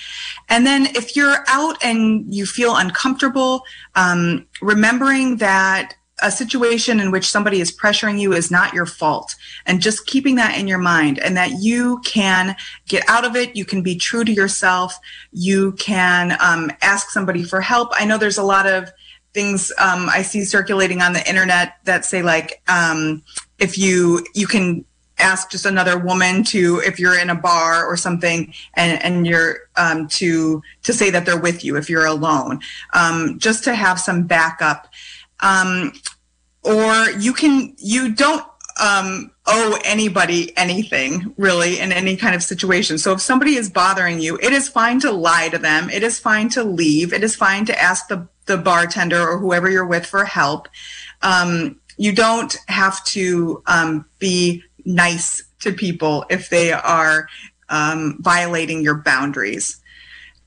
[0.49, 3.63] And then if you're out and you feel uncomfortable,
[3.95, 9.36] um, remembering that a situation in which somebody is pressuring you is not your fault
[9.67, 12.56] and just keeping that in your mind and that you can
[12.88, 14.97] get out of it you can be true to yourself
[15.32, 18.89] you can um, ask somebody for help i know there's a lot of
[19.34, 23.21] things um, i see circulating on the internet that say like um,
[23.60, 24.84] if you you can
[25.19, 29.58] ask just another woman to if you're in a bar or something and, and you're
[29.75, 32.60] um, to to say that they're with you if you're alone.
[32.93, 34.88] Um, just to have some backup.
[35.39, 35.93] Um,
[36.63, 38.43] or you can you don't
[38.80, 42.97] um, owe anybody anything really in any kind of situation.
[42.97, 45.89] So if somebody is bothering you it is fine to lie to them.
[45.89, 47.13] It is fine to leave.
[47.13, 50.67] It is fine to ask the the bartender or whoever you're with for help.
[51.21, 57.28] Um, you don't have to um, be nice to people if they are
[57.69, 59.80] um, violating your boundaries.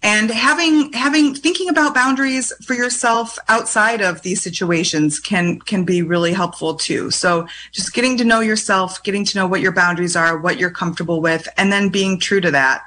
[0.02, 6.00] And having having thinking about boundaries for yourself outside of these situations can can be
[6.00, 7.10] really helpful too.
[7.10, 10.70] So just getting to know yourself getting to know what your boundaries are what you're
[10.70, 12.82] comfortable with and then being true to that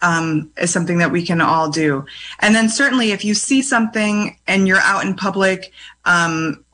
[0.00, 2.06] um, is something that we can all do.
[2.38, 5.72] And then certainly if you see something and you're out in public
[6.06, 6.64] um,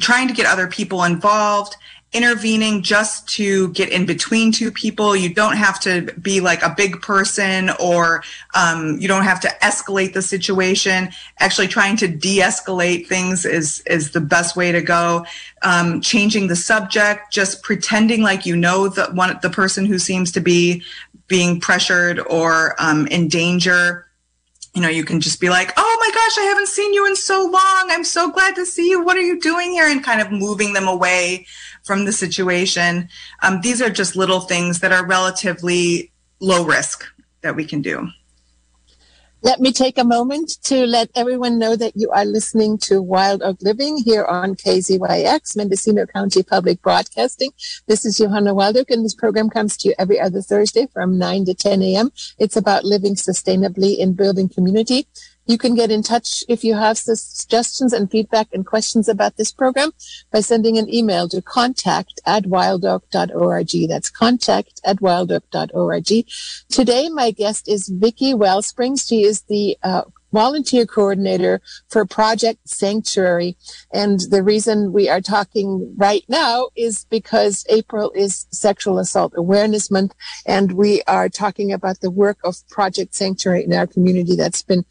[0.00, 1.76] trying to get other people involved
[2.12, 5.14] intervening just to get in between two people.
[5.14, 9.48] You don't have to be like a big person or um, you don't have to
[9.62, 11.10] escalate the situation.
[11.38, 15.24] Actually trying to de-escalate things is, is the best way to go.
[15.62, 20.32] Um, changing the subject, just pretending like you know the one, the person who seems
[20.32, 20.82] to be
[21.28, 24.06] being pressured or um, in danger
[24.74, 27.16] you know, you can just be like, oh my gosh, I haven't seen you in
[27.16, 27.88] so long.
[27.90, 29.02] I'm so glad to see you.
[29.02, 29.88] What are you doing here?
[29.88, 31.46] And kind of moving them away
[31.84, 33.08] from the situation.
[33.42, 37.04] Um, these are just little things that are relatively low risk
[37.42, 38.08] that we can do.
[39.42, 43.42] Let me take a moment to let everyone know that you are listening to Wild
[43.42, 47.50] Oak Living here on KZYX, Mendocino County Public Broadcasting.
[47.86, 51.16] This is Johanna Wild Oak, and this program comes to you every other Thursday from
[51.16, 52.12] 9 to 10 a.m.
[52.38, 55.06] It's about living sustainably in building community.
[55.46, 59.50] You can get in touch if you have suggestions and feedback and questions about this
[59.50, 59.90] program
[60.30, 63.88] by sending an email to contact at wildoak.org.
[63.88, 66.26] That's contact at wildoak.org.
[66.68, 69.06] Today, my guest is Vicki Wellsprings.
[69.06, 73.56] She is the uh, volunteer coordinator for Project Sanctuary.
[73.92, 79.90] And the reason we are talking right now is because April is Sexual Assault Awareness
[79.90, 80.14] Month,
[80.46, 84.84] and we are talking about the work of Project Sanctuary in our community that's been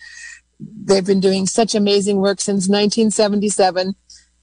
[0.60, 3.96] they've been doing such amazing work since 1977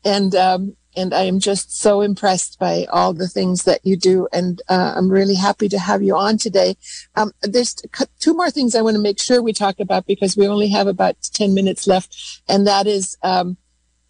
[0.05, 4.27] and um, and I am just so impressed by all the things that you do.
[4.33, 6.77] And uh, I'm really happy to have you on today.
[7.15, 7.77] Um, there's
[8.19, 10.87] two more things I want to make sure we talk about because we only have
[10.87, 12.41] about 10 minutes left.
[12.49, 13.59] And that is, um,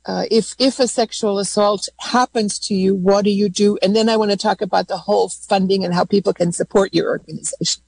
[0.07, 3.77] uh, if, if a sexual assault happens to you, what do you do?
[3.83, 6.95] And then I want to talk about the whole funding and how people can support
[6.95, 7.83] your organization.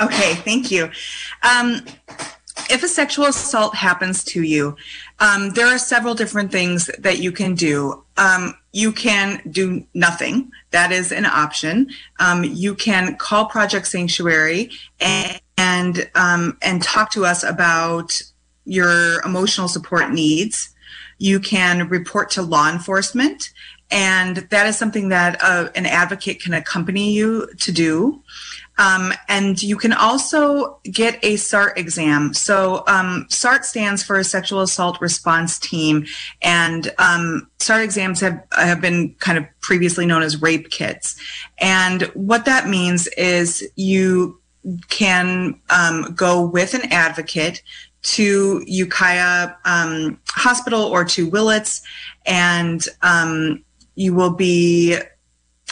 [0.00, 0.90] Okay, thank you.
[1.42, 1.84] Um,
[2.70, 4.76] if a sexual assault happens to you,
[5.20, 8.04] um, there are several different things that you can do.
[8.16, 10.50] Um, you can do nothing.
[10.70, 11.90] That is an option.
[12.20, 18.20] Um, you can call Project Sanctuary and and, um, and talk to us about
[18.64, 20.74] your emotional support needs.
[21.18, 23.50] You can report to law enforcement,
[23.90, 28.20] and that is something that uh, an advocate can accompany you to do.
[28.78, 32.34] Um, and you can also get a SART exam.
[32.34, 36.06] So um, SART stands for a Sexual Assault Response Team,
[36.42, 41.16] and um, SART exams have have been kind of previously known as rape kits.
[41.58, 44.40] And what that means is you
[44.88, 47.62] can um, go with an advocate
[48.02, 51.82] to Ukiah um, Hospital or to Willits,
[52.26, 54.98] and um, you will be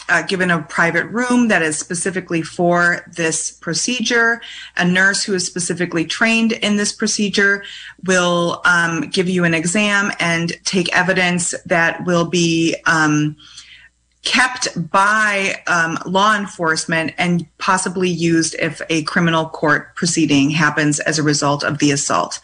[0.09, 4.41] uh, given a private room that is specifically for this procedure.
[4.77, 7.63] A nurse who is specifically trained in this procedure
[8.05, 13.35] will um, give you an exam and take evidence that will be um,
[14.23, 21.19] kept by um, law enforcement and possibly used if a criminal court proceeding happens as
[21.19, 22.39] a result of the assault.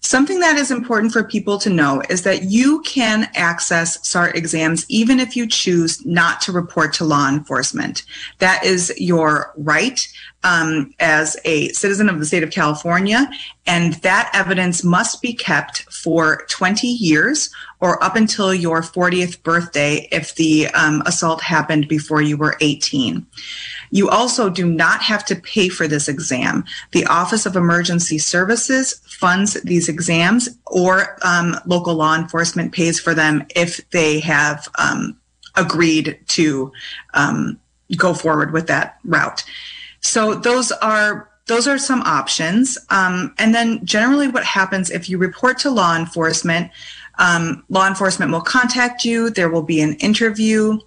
[0.00, 4.86] Something that is important for people to know is that you can access SART exams
[4.88, 8.04] even if you choose not to report to law enforcement.
[8.38, 10.06] That is your right
[10.46, 13.28] um, as a citizen of the state of California,
[13.66, 20.08] and that evidence must be kept for 20 years or up until your 40th birthday
[20.12, 23.26] if the um, assault happened before you were 18.
[23.90, 26.64] You also do not have to pay for this exam.
[26.92, 33.14] The Office of Emergency Services funds these exams, or um, local law enforcement pays for
[33.14, 35.18] them if they have um,
[35.56, 36.72] agreed to
[37.14, 37.58] um,
[37.96, 39.44] go forward with that route.
[40.06, 42.76] So those are those are some options.
[42.90, 46.70] Um, and then generally, what happens if you report to law enforcement?
[47.18, 49.30] Um, law enforcement will contact you.
[49.30, 50.78] There will be an interview.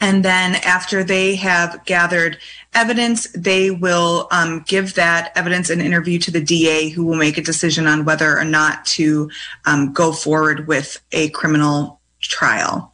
[0.00, 2.38] And then after they have gathered
[2.74, 7.38] evidence, they will um, give that evidence and interview to the DA, who will make
[7.38, 9.30] a decision on whether or not to
[9.64, 12.92] um, go forward with a criminal trial.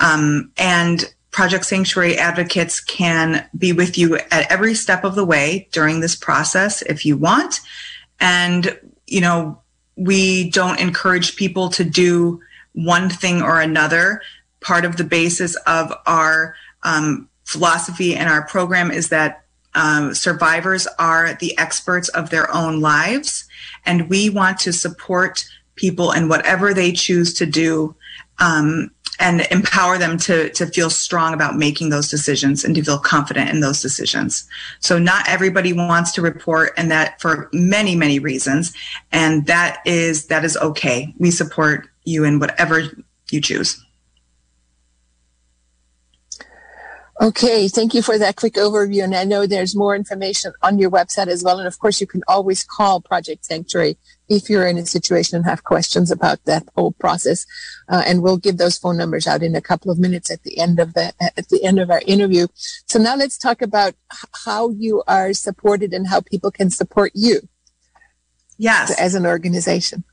[0.00, 5.68] Um, and Project Sanctuary advocates can be with you at every step of the way
[5.72, 7.58] during this process if you want.
[8.20, 9.60] And, you know,
[9.96, 12.40] we don't encourage people to do
[12.74, 14.22] one thing or another
[14.60, 19.42] part of the basis of our um, philosophy and our program is that
[19.74, 23.44] um, survivors are the experts of their own lives,
[23.84, 25.44] and we want to support
[25.74, 27.96] people in whatever they choose to do
[28.38, 32.98] um, and empower them to to feel strong about making those decisions and to feel
[32.98, 34.48] confident in those decisions.
[34.80, 38.72] So not everybody wants to report and that for many many reasons
[39.12, 41.14] and that is that is okay.
[41.18, 42.82] We support you in whatever
[43.30, 43.83] you choose.
[47.20, 49.04] Okay, thank you for that quick overview.
[49.04, 51.58] And I know there's more information on your website as well.
[51.58, 53.96] And of course, you can always call Project Sanctuary
[54.28, 57.46] if you're in a situation and have questions about that whole process.
[57.88, 60.58] Uh, and we'll give those phone numbers out in a couple of minutes at the
[60.58, 62.48] end of the at the end of our interview.
[62.86, 63.94] So now let's talk about
[64.44, 67.48] how you are supported and how people can support you.
[68.58, 70.04] Yes, as an organization.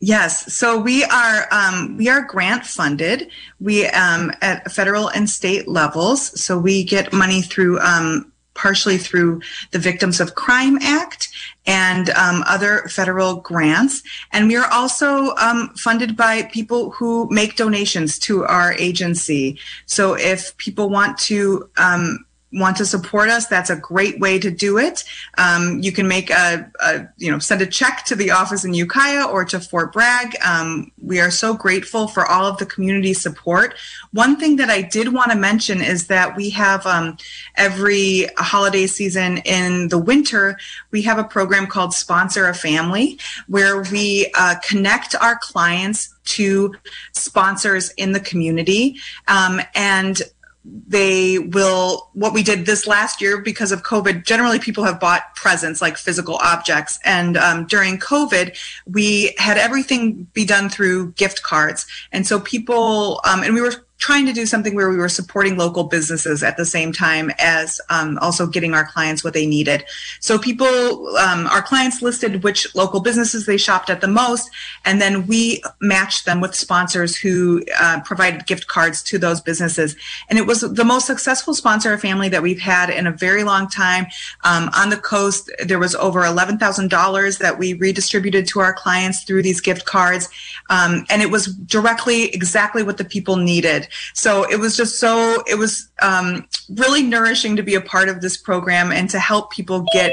[0.00, 3.30] Yes, so we are um, we are grant funded.
[3.60, 6.38] We um, at federal and state levels.
[6.40, 9.40] So we get money through um, partially through
[9.72, 11.28] the Victims of Crime Act
[11.66, 14.02] and um, other federal grants.
[14.32, 19.58] And we are also um, funded by people who make donations to our agency.
[19.86, 22.24] So if people want to um,
[22.54, 25.04] want to support us, that's a great way to do it.
[25.38, 28.74] Um, you can make a, a, you know, send a check to the office in
[28.74, 30.36] Ukiah or to Fort Bragg.
[30.44, 33.74] Um, we are so grateful for all of the community support.
[34.12, 37.16] One thing that I did want to mention is that we have um,
[37.56, 40.56] every holiday season in the winter,
[40.90, 46.74] we have a program called Sponsor a Family where we uh, connect our clients to
[47.12, 48.96] sponsors in the community.
[49.28, 50.22] Um, and
[50.64, 55.34] they will what we did this last year because of covid generally people have bought
[55.36, 56.98] presents like physical objects.
[57.04, 61.86] And um, during covid we had everything be done through gift cards.
[62.12, 65.56] And so people um, and we were trying to do something where we were supporting
[65.56, 69.84] local businesses at the same time as um, also getting our clients what they needed.
[70.20, 74.50] So people, um, our clients listed which local businesses they shopped at the most,
[74.84, 79.96] and then we matched them with sponsors who uh, provided gift cards to those businesses.
[80.28, 83.68] And it was the most successful sponsor family that we've had in a very long
[83.68, 84.06] time.
[84.44, 89.42] Um, on the coast, there was over $11,000 that we redistributed to our clients through
[89.42, 90.28] these gift cards.
[90.68, 93.83] Um, and it was directly exactly what the people needed.
[94.14, 98.20] So it was just so, it was um, really nourishing to be a part of
[98.20, 100.12] this program and to help people get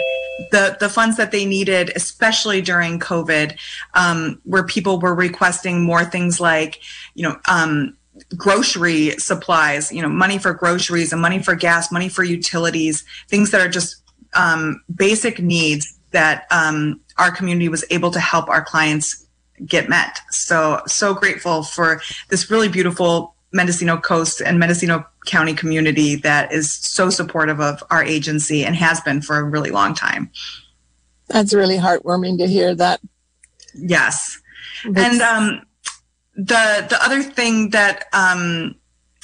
[0.52, 3.58] the, the funds that they needed, especially during COVID,
[3.94, 6.80] um, where people were requesting more things like,
[7.14, 7.96] you know, um,
[8.38, 13.52] grocery supplies, you know, money for groceries and money for gas, money for utilities, things
[13.52, 13.98] that are just
[14.34, 19.26] um, basic needs that um, our community was able to help our clients
[19.66, 20.20] get met.
[20.32, 26.72] So, so grateful for this really beautiful Mendocino Coast and Mendocino County community that is
[26.72, 30.32] so supportive of our agency and has been for a really long time.
[31.28, 33.00] That's really heartwarming to hear that.
[33.74, 34.40] Yes.
[34.86, 35.14] That's...
[35.14, 35.62] And um,
[36.36, 38.76] the the other thing that um,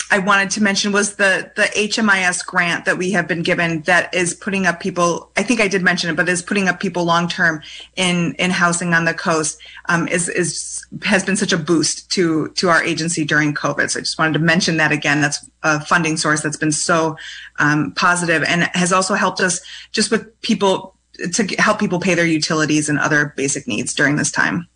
[0.10, 4.14] I wanted to mention was the the HMIS grant that we have been given that
[4.14, 5.32] is putting up people.
[5.36, 7.62] I think I did mention it, but is putting up people long term
[7.96, 9.60] in in housing on the coast.
[9.90, 13.90] Um, is is has been such a boost to to our agency during COVID.
[13.90, 15.20] So I just wanted to mention that again.
[15.20, 17.18] That's a funding source that's been so
[17.60, 19.60] um, positive and has also helped us
[19.92, 20.96] just with people
[21.34, 24.68] to help people pay their utilities and other basic needs during this time.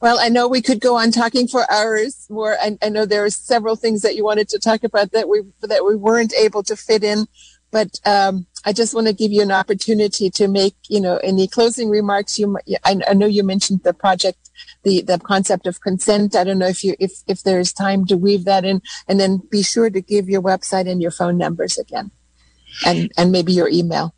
[0.00, 2.56] Well, I know we could go on talking for hours more.
[2.60, 5.42] I, I know there are several things that you wanted to talk about that we
[5.62, 7.26] that we weren't able to fit in,
[7.70, 11.46] but um, I just want to give you an opportunity to make you know any
[11.48, 12.38] closing remarks.
[12.38, 14.50] You, I, I know you mentioned the project,
[14.82, 16.36] the the concept of consent.
[16.36, 19.42] I don't know if you if if there's time to weave that in, and then
[19.50, 22.10] be sure to give your website and your phone numbers again,
[22.84, 24.14] and and maybe your email.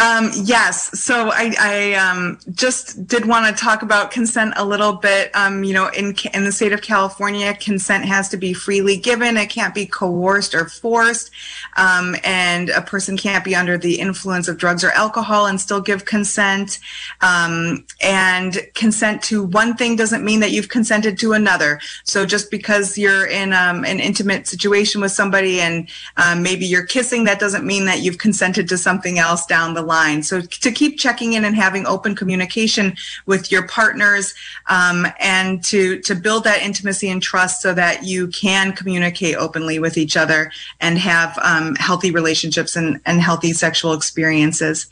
[0.00, 0.98] Um, yes.
[0.98, 5.30] So I, I um, just did want to talk about consent a little bit.
[5.36, 9.36] Um, you know, in in the state of California, consent has to be freely given.
[9.36, 11.30] It can't be coerced or forced,
[11.76, 15.82] um, and a person can't be under the influence of drugs or alcohol and still
[15.82, 16.78] give consent.
[17.20, 21.78] Um, and consent to one thing doesn't mean that you've consented to another.
[22.04, 25.90] So just because you're in um, an intimate situation with somebody and
[26.38, 30.22] maybe you're kissing, that doesn't mean that you've consented to something else down the line.
[30.22, 34.32] So to keep checking in and having open communication with your partners
[34.68, 39.80] um, and to, to build that intimacy and trust so that you can communicate openly
[39.80, 44.86] with each other and have um, healthy relationships and, and healthy sexual experiences.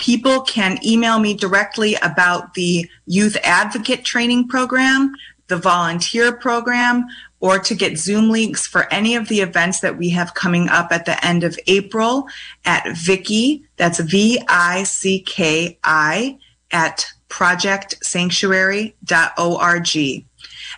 [0.00, 5.14] people can email me directly about the youth advocate training program,
[5.50, 7.04] the volunteer program,
[7.40, 10.92] or to get Zoom links for any of the events that we have coming up
[10.92, 12.26] at the end of April
[12.64, 16.38] at Vicki, that's V I C K I,
[16.70, 20.24] at projectsanctuary.org.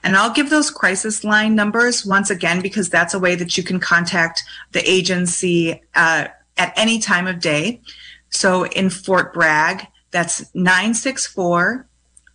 [0.05, 3.63] And I'll give those crisis line numbers once again because that's a way that you
[3.63, 4.43] can contact
[4.73, 7.81] the agency uh, at any time of day.
[8.31, 11.87] So in Fort Bragg, that's 964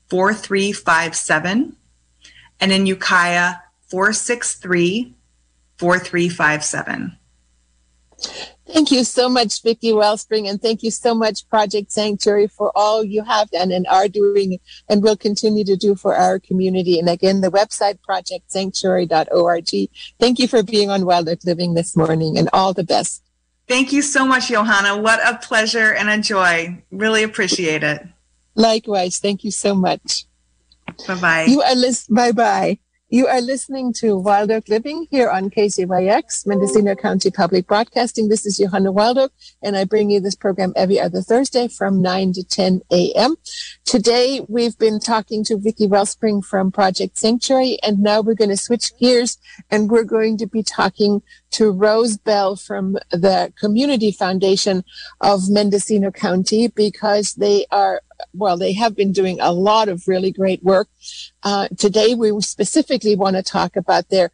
[0.10, 1.77] 4357
[2.60, 3.56] and in Ukiah,
[3.88, 5.16] 463
[5.78, 7.18] 4357.
[8.74, 13.02] Thank you so much, Vicki Wellspring, and thank you so much, Project Sanctuary, for all
[13.02, 17.00] you have done and are doing and will continue to do for our community.
[17.00, 19.90] And again, the website, projectsanctuary.org.
[20.20, 23.24] Thank you for being on Wild Oak Living this morning and all the best.
[23.70, 25.02] Thank you so much, Johanna.
[25.02, 26.84] What a pleasure and a joy.
[26.92, 28.06] Really appreciate it.
[28.56, 29.20] Likewise.
[29.20, 30.26] Thank you so much.
[31.08, 31.46] Bye bye.
[31.48, 32.16] You are listening.
[32.16, 32.80] Bye bye.
[33.10, 38.28] You are listening to Wild Oak Living here on KZYX, Mendocino County Public Broadcasting.
[38.28, 39.32] This is Johanna Wild Oak,
[39.64, 43.38] and I bring you this program every other Thursday from 9 to 10 a.m.
[43.86, 48.58] Today, we've been talking to Vicki Wellspring from Project Sanctuary, and now we're going to
[48.58, 49.38] switch gears
[49.72, 51.22] and we're going to be talking
[51.52, 54.84] to Rose Bell from the Community Foundation
[55.22, 58.02] of Mendocino County because they are
[58.34, 60.88] well, they have been doing a lot of really great work.
[61.44, 64.32] Uh, today, we specifically want to talk about their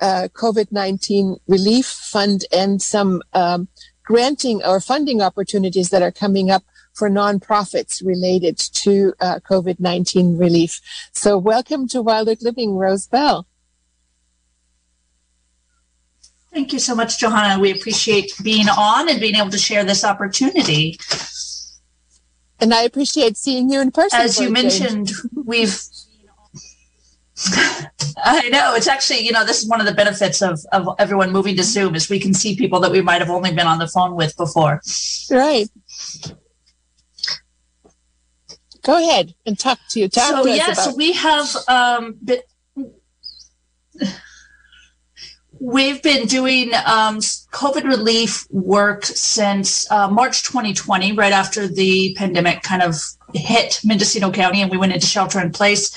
[0.00, 3.68] uh, COVID-19 relief fund and some um,
[4.04, 10.80] granting or funding opportunities that are coming up for nonprofits related to uh, COVID-19 relief.
[11.12, 13.46] So welcome to Wild Oak Living, Rose Bell.
[16.52, 17.60] Thank you so much, Johanna.
[17.60, 20.98] We appreciate being on and being able to share this opportunity.
[22.60, 24.20] And I appreciate seeing you in person.
[24.20, 25.78] As you mentioned, we've
[28.18, 31.32] I know it's actually, you know, this is one of the benefits of, of everyone
[31.32, 33.78] moving to Zoom is we can see people that we might have only been on
[33.78, 34.80] the phone with before.
[35.30, 35.68] Right.
[38.82, 40.08] Go ahead and talk to you.
[40.08, 42.40] Talk so to yes, we have um, been,
[45.66, 52.62] We've been doing um, COVID relief work since uh, March 2020, right after the pandemic
[52.62, 52.94] kind of
[53.34, 55.90] hit Mendocino County and we went into shelter in place.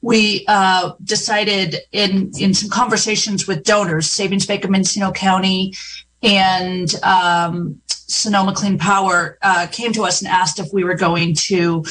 [0.00, 5.74] We uh, decided in, in some conversations with donors, Savings Bank of Mendocino County
[6.22, 11.34] and um, Sonoma Clean Power uh, came to us and asked if we were going
[11.34, 11.84] to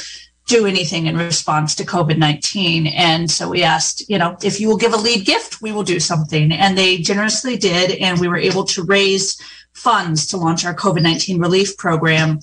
[0.46, 2.88] do anything in response to COVID 19.
[2.88, 5.84] And so we asked, you know, if you will give a lead gift, we will
[5.84, 6.52] do something.
[6.52, 8.00] And they generously did.
[8.00, 9.41] And we were able to raise
[9.74, 12.39] funds to launch our COVID 19 relief program.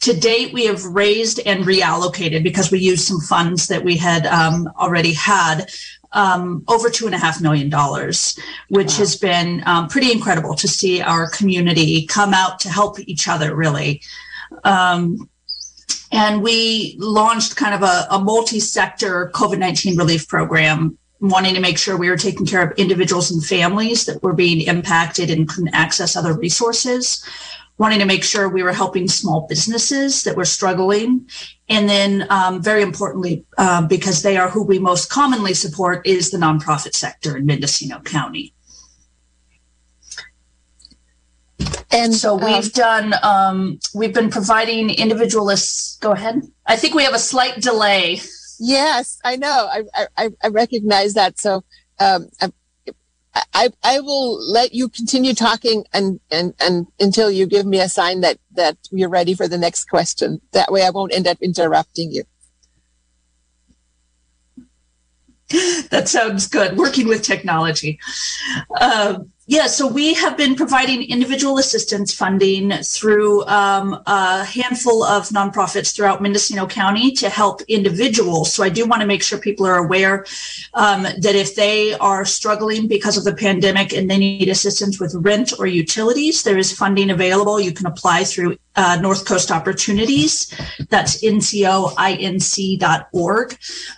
[0.00, 4.26] To date, we have raised and reallocated because we used some funds that we had
[4.26, 5.70] um, already had.
[6.12, 8.38] Um, over two and a half million dollars,
[8.70, 8.98] which wow.
[9.00, 13.54] has been um, pretty incredible to see our community come out to help each other,
[13.54, 14.00] really.
[14.64, 15.28] Um,
[16.12, 21.96] and we launched kind of a, a multi-sector COVID-19 relief program wanting to make sure
[21.96, 26.16] we were taking care of individuals and families that were being impacted and couldn't access
[26.16, 27.24] other resources.
[27.78, 31.28] wanting to make sure we were helping small businesses that were struggling.
[31.68, 36.30] And then, um, very importantly, uh, because they are who we most commonly support, is
[36.30, 38.52] the nonprofit sector in Mendocino County.
[41.90, 45.96] And so um, we've done, um, we've been providing individualists.
[45.98, 46.42] Go ahead.
[46.66, 48.20] I think we have a slight delay.
[48.58, 49.68] Yes, I know.
[49.70, 51.38] I I, I recognize that.
[51.38, 51.64] So
[52.00, 52.50] um, I,
[53.54, 57.88] I I will let you continue talking and, and and until you give me a
[57.88, 60.40] sign that that you're ready for the next question.
[60.52, 62.24] That way, I won't end up interrupting you.
[65.90, 66.76] that sounds good.
[66.76, 67.98] Working with technology.
[68.78, 69.20] Uh,
[69.50, 75.96] yeah, so we have been providing individual assistance funding through um, a handful of nonprofits
[75.96, 78.52] throughout Mendocino County to help individuals.
[78.52, 80.26] So I do want to make sure people are aware
[80.74, 85.14] um, that if they are struggling because of the pandemic and they need assistance with
[85.14, 87.58] rent or utilities, there is funding available.
[87.58, 90.54] You can apply through uh, North Coast Opportunities.
[90.90, 91.98] That's ncoinc.org.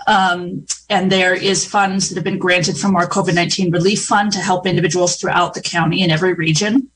[0.07, 4.39] Um, and there is funds that have been granted from our COVID-19 relief fund to
[4.39, 6.91] help individuals throughout the county in every region.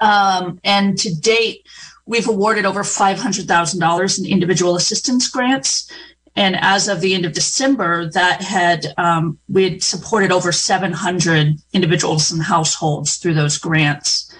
[0.00, 1.66] Um, and to date,
[2.06, 5.90] we've awarded over $500,000 in individual assistance grants.
[6.36, 11.54] And as of the end of December, that had um, we had supported over 700
[11.72, 14.33] individuals and households through those grants.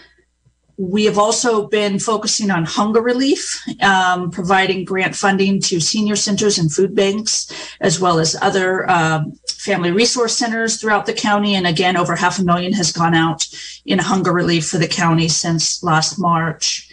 [0.77, 6.59] We have also been focusing on hunger relief, um, providing grant funding to senior centers
[6.59, 11.55] and food banks, as well as other um, family resource centers throughout the county.
[11.55, 13.47] And again, over half a million has gone out
[13.87, 16.91] in hunger relief for the county since last March.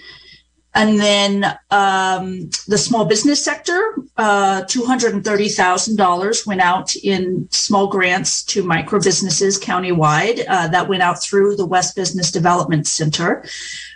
[0.74, 8.64] And then um, the small business sector, uh, $230,000 went out in small grants to
[8.64, 10.46] micro businesses countywide.
[10.48, 13.44] Uh, that went out through the West Business Development Center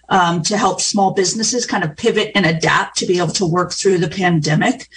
[0.10, 3.72] um, to help small businesses kind of pivot and adapt to be able to work
[3.72, 4.90] through the pandemic.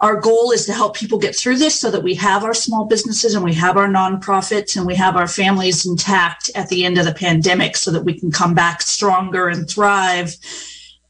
[0.00, 2.86] Our goal is to help people get through this so that we have our small
[2.86, 6.98] businesses and we have our nonprofits and we have our families intact at the end
[6.98, 10.36] of the pandemic so that we can come back stronger and thrive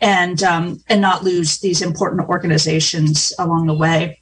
[0.03, 4.21] and um, and not lose these important organizations along the way.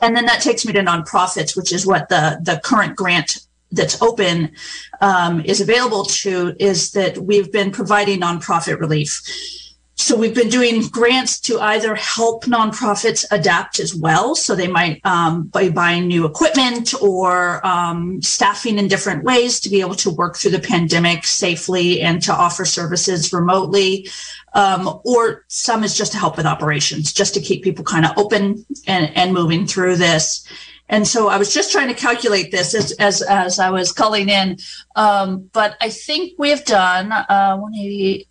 [0.00, 4.00] And then that takes me to nonprofits, which is what the the current grant that's
[4.02, 4.52] open
[5.00, 6.56] um, is available to.
[6.58, 9.22] Is that we've been providing nonprofit relief.
[9.94, 14.34] So we've been doing grants to either help nonprofits adapt as well.
[14.34, 19.70] So they might um, by buying new equipment or um, staffing in different ways to
[19.70, 24.08] be able to work through the pandemic safely and to offer services remotely.
[24.54, 28.16] Um, or some is just to help with operations, just to keep people kind of
[28.16, 30.46] open and, and moving through this.
[30.88, 34.28] And so I was just trying to calculate this as as, as I was calling
[34.28, 34.58] in,
[34.94, 38.28] um, but I think we have done uh, 188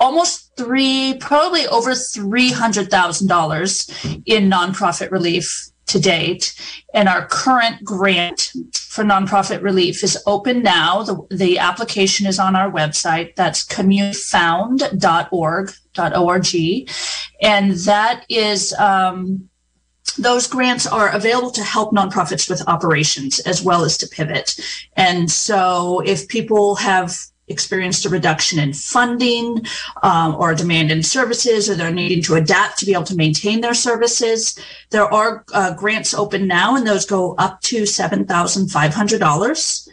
[0.00, 6.52] almost three, probably over $300,000 in nonprofit relief to date.
[6.94, 11.02] And our current grant for nonprofit relief is open now.
[11.02, 13.36] The, the application is on our website.
[13.36, 15.72] That's communityfound.org,
[16.16, 16.46] .org.
[17.42, 19.48] And that is, um,
[20.18, 24.58] those grants are available to help nonprofits with operations as well as to pivot.
[24.96, 27.18] And so if people have
[27.50, 29.66] experienced a reduction in funding
[30.02, 33.60] um, or demand in services, or they're needing to adapt to be able to maintain
[33.60, 34.58] their services.
[34.90, 39.88] There are uh, grants open now, and those go up to $7,500.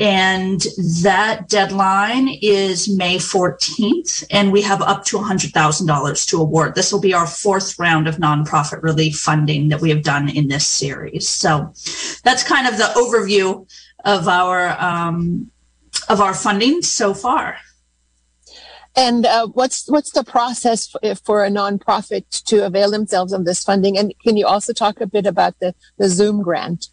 [0.00, 0.62] And
[1.02, 6.74] that deadline is May 14th, and we have up to $100,000 to award.
[6.74, 10.48] This will be our fourth round of nonprofit relief funding that we have done in
[10.48, 11.28] this series.
[11.28, 11.74] So
[12.24, 13.68] that's kind of the overview
[14.06, 15.50] of our um,
[16.10, 17.56] of our funding so far.
[18.96, 23.62] And uh, what's what's the process for, for, a nonprofit to avail themselves of this
[23.62, 23.96] funding?
[23.96, 26.88] And can you also talk a bit about the, the Zoom grant?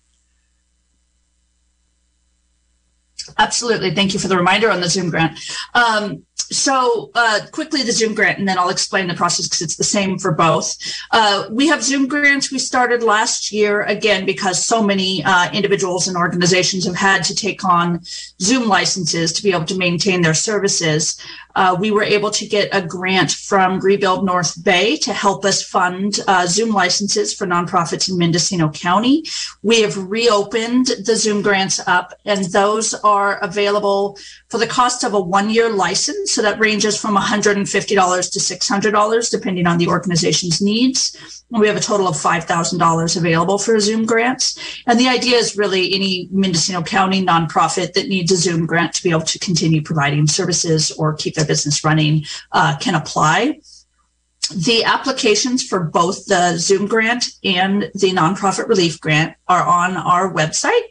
[3.40, 3.96] Absolutely.
[3.96, 5.40] Thank you for the reminder on the Zoom grant.
[5.74, 9.76] Um, so uh, quickly the Zoom grant, and then I'll explain the process because it's
[9.76, 10.76] the same for both.
[11.12, 16.08] Uh, we have Zoom grants we started last year, again, because so many uh, individuals
[16.08, 18.02] and organizations have had to take on
[18.42, 21.20] Zoom licenses to be able to maintain their services
[21.58, 25.64] uh, we were able to get a grant from Rebuild North Bay to help us
[25.64, 29.24] fund uh, Zoom licenses for nonprofits in Mendocino County.
[29.64, 35.16] We have reopened the Zoom grants up, and those are available for the cost of
[35.16, 36.32] a one year license.
[36.32, 41.44] So that ranges from $150 to $600, depending on the organization's needs.
[41.50, 44.84] We have a total of $5,000 available for Zoom grants.
[44.86, 49.04] And the idea is really any Mendocino County nonprofit that needs a Zoom grant to
[49.04, 53.60] be able to continue providing services or keep their business running uh, can apply.
[54.56, 60.34] The applications for both the Zoom grant and the nonprofit relief grant are on our
[60.34, 60.84] website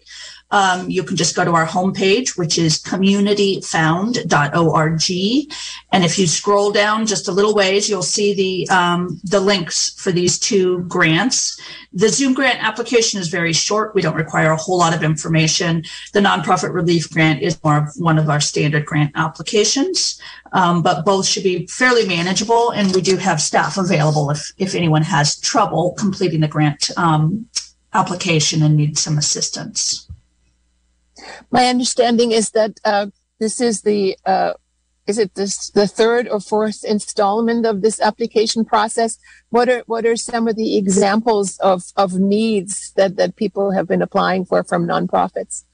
[0.50, 5.02] um, you can just go to our homepage, which is communityfound.org.
[5.92, 9.90] And if you scroll down just a little ways, you'll see the, um, the links
[10.00, 11.60] for these two grants.
[11.92, 13.94] The Zoom grant application is very short.
[13.94, 15.82] We don't require a whole lot of information.
[16.12, 20.20] The nonprofit relief grant is more of one of our standard grant applications.
[20.52, 22.70] Um, but both should be fairly manageable.
[22.70, 27.46] And we do have staff available if, if anyone has trouble completing the grant um,
[27.92, 30.05] application and needs some assistance.
[31.50, 33.06] My understanding is that uh,
[33.38, 34.54] this is the uh,
[35.06, 39.18] is it this the third or fourth installment of this application process?
[39.50, 43.86] What are what are some of the examples of of needs that that people have
[43.86, 45.64] been applying for from nonprofits?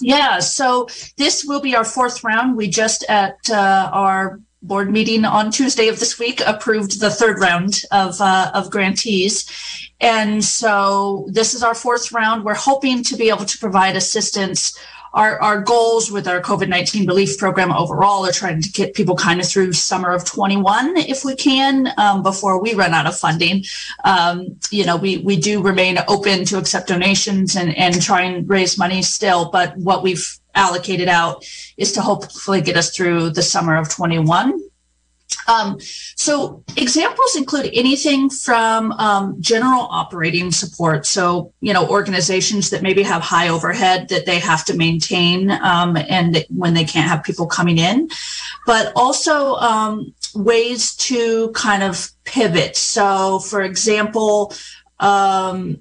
[0.00, 2.56] Yeah, so this will be our fourth round.
[2.56, 7.40] We just at uh, our board meeting on Tuesday of this week approved the third
[7.40, 9.48] round of uh, of grantees,
[10.00, 12.44] and so this is our fourth round.
[12.44, 14.78] We're hoping to be able to provide assistance.
[15.14, 19.16] Our, our goals with our COVID 19 relief program overall are trying to get people
[19.16, 23.16] kind of through summer of 21 if we can um, before we run out of
[23.16, 23.64] funding.
[24.04, 28.48] Um, you know, we, we do remain open to accept donations and, and try and
[28.48, 31.44] raise money still, but what we've allocated out
[31.76, 34.60] is to hopefully get us through the summer of 21.
[35.48, 35.78] Um,
[36.14, 41.06] so examples include anything from um, general operating support.
[41.06, 45.96] So, you know, organizations that maybe have high overhead that they have to maintain um,
[45.96, 48.08] and when they can't have people coming in,
[48.66, 52.76] but also um, ways to kind of pivot.
[52.76, 54.52] So, for example,
[55.00, 55.78] um,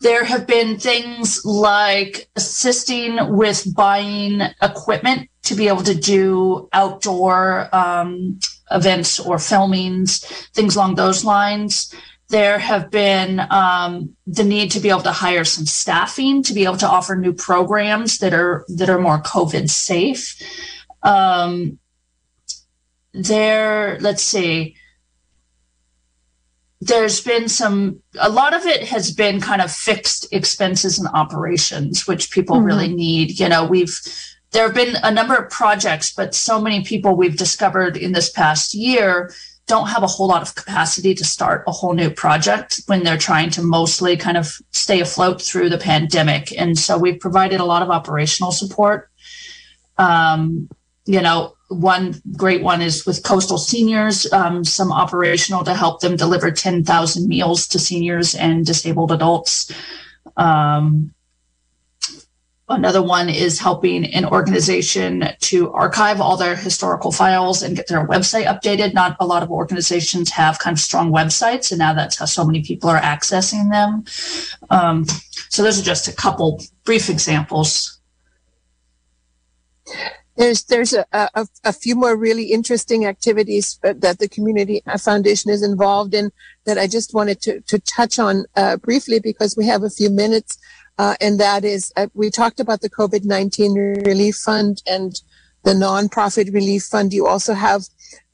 [0.00, 7.74] there have been things like assisting with buying equipment to be able to do outdoor
[7.74, 8.38] um,
[8.70, 11.94] events or filmings, things along those lines.
[12.28, 16.64] There have been um, the need to be able to hire some staffing to be
[16.64, 20.36] able to offer new programs that are that are more COVID safe.
[21.02, 21.78] Um,
[23.14, 24.76] there, let's see
[26.80, 32.06] there's been some a lot of it has been kind of fixed expenses and operations
[32.06, 32.66] which people mm-hmm.
[32.66, 33.98] really need you know we've
[34.52, 38.30] there have been a number of projects but so many people we've discovered in this
[38.30, 39.32] past year
[39.66, 43.18] don't have a whole lot of capacity to start a whole new project when they're
[43.18, 47.64] trying to mostly kind of stay afloat through the pandemic and so we've provided a
[47.64, 49.10] lot of operational support
[49.98, 50.68] um,
[51.04, 56.16] you know one great one is with coastal seniors, um, some operational to help them
[56.16, 59.70] deliver 10,000 meals to seniors and disabled adults.
[60.36, 61.14] Um,
[62.68, 68.06] another one is helping an organization to archive all their historical files and get their
[68.06, 68.94] website updated.
[68.94, 72.44] Not a lot of organizations have kind of strong websites, and now that's how so
[72.44, 74.04] many people are accessing them.
[74.70, 75.06] Um,
[75.48, 77.98] so those are just a couple brief examples.
[80.36, 85.64] There's there's a, a, a, few more really interesting activities that the community foundation is
[85.64, 86.30] involved in
[86.64, 90.10] that I just wanted to to touch on uh, briefly because we have a few
[90.10, 90.56] minutes,
[90.98, 95.20] uh, and that is uh, we talked about the COVID nineteen relief fund and
[95.64, 97.12] the nonprofit relief fund.
[97.12, 97.82] You also have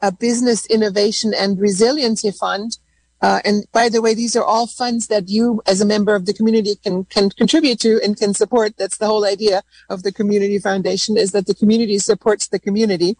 [0.00, 2.78] a business innovation and resiliency fund
[3.24, 6.26] uh, and by the way, these are all funds that you, as a member of
[6.26, 8.76] the community, can can contribute to and can support.
[8.76, 13.16] That's the whole idea of the community foundation: is that the community supports the community.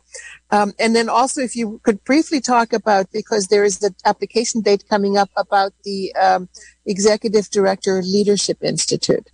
[0.51, 4.61] Um, and then also, if you could briefly talk about, because there is the application
[4.61, 6.51] date coming up about the um,
[6.85, 9.31] executive director leadership institute.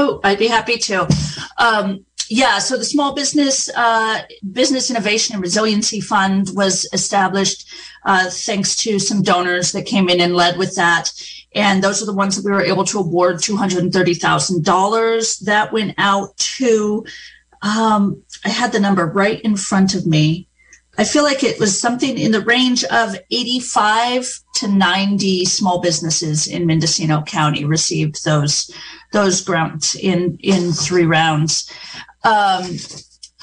[0.00, 1.08] Oh, I'd be happy to.
[1.58, 4.22] Um, yeah, so the Small Business uh,
[4.52, 7.68] Business Innovation and Resiliency Fund was established
[8.04, 11.10] uh, thanks to some donors that came in and led with that.
[11.52, 15.40] And those are the ones that we were able to award $230,000.
[15.40, 17.04] That went out to,
[17.62, 20.47] um, I had the number right in front of me.
[20.98, 26.48] I feel like it was something in the range of 85 to 90 small businesses
[26.48, 28.70] in Mendocino County received those
[29.12, 31.72] those grants in in three rounds.
[32.24, 32.76] Um,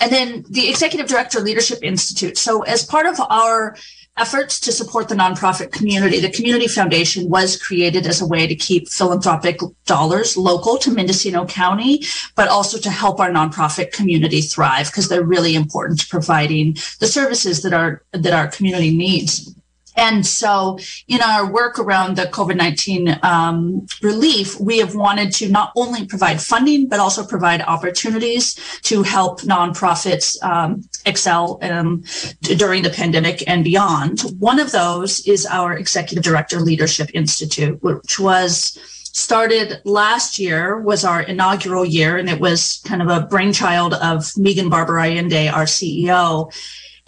[0.02, 2.38] and then the Executive Director Leadership Institute.
[2.38, 3.78] So, as part of our
[4.18, 8.56] efforts to support the nonprofit community, the Community Foundation was created as a way to
[8.56, 12.02] keep philanthropic dollars local to Mendocino County,
[12.36, 17.08] but also to help our nonprofit community thrive because they're really important to providing the
[17.08, 19.54] services that our that our community needs.
[19.96, 20.78] And so,
[21.08, 26.06] in our work around the COVID 19 um, relief, we have wanted to not only
[26.06, 32.04] provide funding, but also provide opportunities to help nonprofits um, excel um,
[32.42, 34.22] during the pandemic and beyond.
[34.40, 38.78] One of those is our Executive Director Leadership Institute, which was
[39.16, 44.30] started last year was our inaugural year and it was kind of a brainchild of
[44.36, 46.52] Megan Barber Allende, our CEO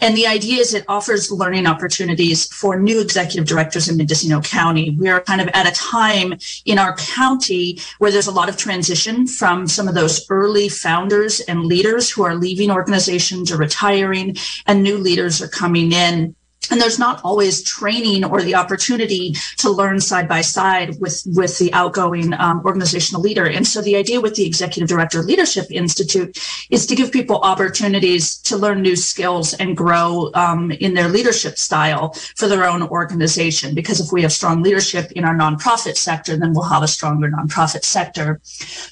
[0.00, 4.90] and the idea is it offers learning opportunities for new executive directors in Mendocino County.
[4.90, 6.34] We are kind of at a time
[6.64, 11.40] in our county where there's a lot of transition from some of those early founders
[11.40, 14.36] and leaders who are leaving organizations or retiring,
[14.66, 16.34] and new leaders are coming in
[16.70, 21.58] and there's not always training or the opportunity to learn side by side with with
[21.58, 23.46] the outgoing um, organizational leader.
[23.46, 26.38] And so the idea with the executive director leadership institute
[26.70, 31.58] is to give people opportunities to learn new skills and grow um, in their leadership
[31.58, 33.74] style for their own organization.
[33.74, 37.30] Because if we have strong leadership in our nonprofit sector then we'll have a stronger
[37.30, 38.40] nonprofit sector.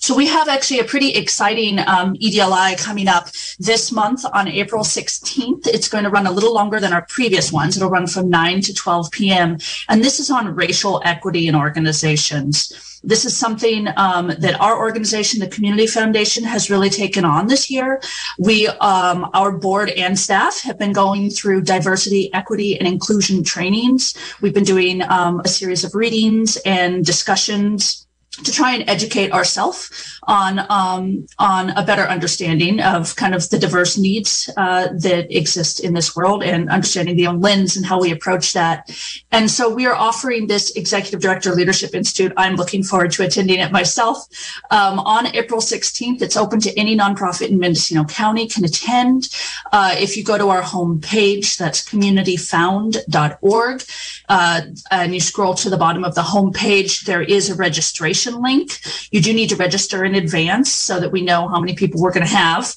[0.01, 4.85] So we have actually a pretty exciting um, edli coming up this month on april
[4.85, 8.29] 16th it's going to run a little longer than our previous one It'll run from
[8.29, 9.59] 9 to 12 p.m.
[9.89, 13.01] And this is on racial equity in organizations.
[13.03, 17.71] This is something um, that our organization, the Community Foundation, has really taken on this
[17.71, 18.01] year.
[18.39, 24.15] We, um, our board and staff have been going through diversity, equity, and inclusion trainings.
[24.41, 28.06] We've been doing um, a series of readings and discussions
[28.45, 33.59] to try and educate ourselves on um, on a better understanding of kind of the
[33.59, 38.11] diverse needs uh, that exist in this world and understanding the lens and how we
[38.11, 38.91] approach that.
[39.31, 42.33] And so we are offering this Executive Director Leadership Institute.
[42.37, 44.27] I'm looking forward to attending it myself
[44.71, 46.23] um, on April 16th.
[46.23, 49.29] It's open to any nonprofit in Mendocino County can attend.
[49.73, 53.83] Uh, if you go to our homepage, that's communityfound.org,
[54.29, 54.61] uh,
[54.91, 58.81] and you scroll to the bottom of the homepage, there is a registration registration link.
[59.11, 62.13] You do need to register in advance so that we know how many people we're
[62.13, 62.75] going to have.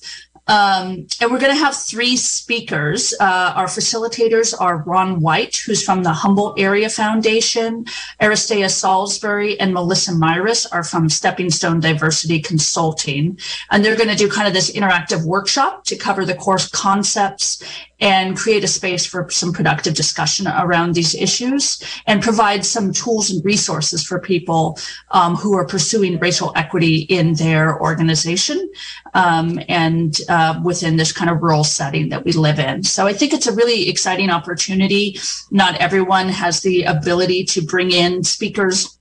[0.48, 3.14] Um, and we're going to have three speakers.
[3.20, 7.86] Uh, our facilitators are Ron White, who's from the Humboldt Area Foundation,
[8.20, 13.38] Aristea Salisbury, and Melissa Myris are from Stepping Stone Diversity Consulting.
[13.70, 17.62] And they're going to do kind of this interactive workshop to cover the course concepts
[18.00, 23.30] and create a space for some productive discussion around these issues and provide some tools
[23.30, 24.78] and resources for people
[25.12, 28.70] um, who are pursuing racial equity in their organization
[29.14, 32.84] um, and uh, within this kind of rural setting that we live in.
[32.84, 35.20] So I think it's a really exciting opportunity.
[35.52, 38.99] Not everyone has the ability to bring in speakers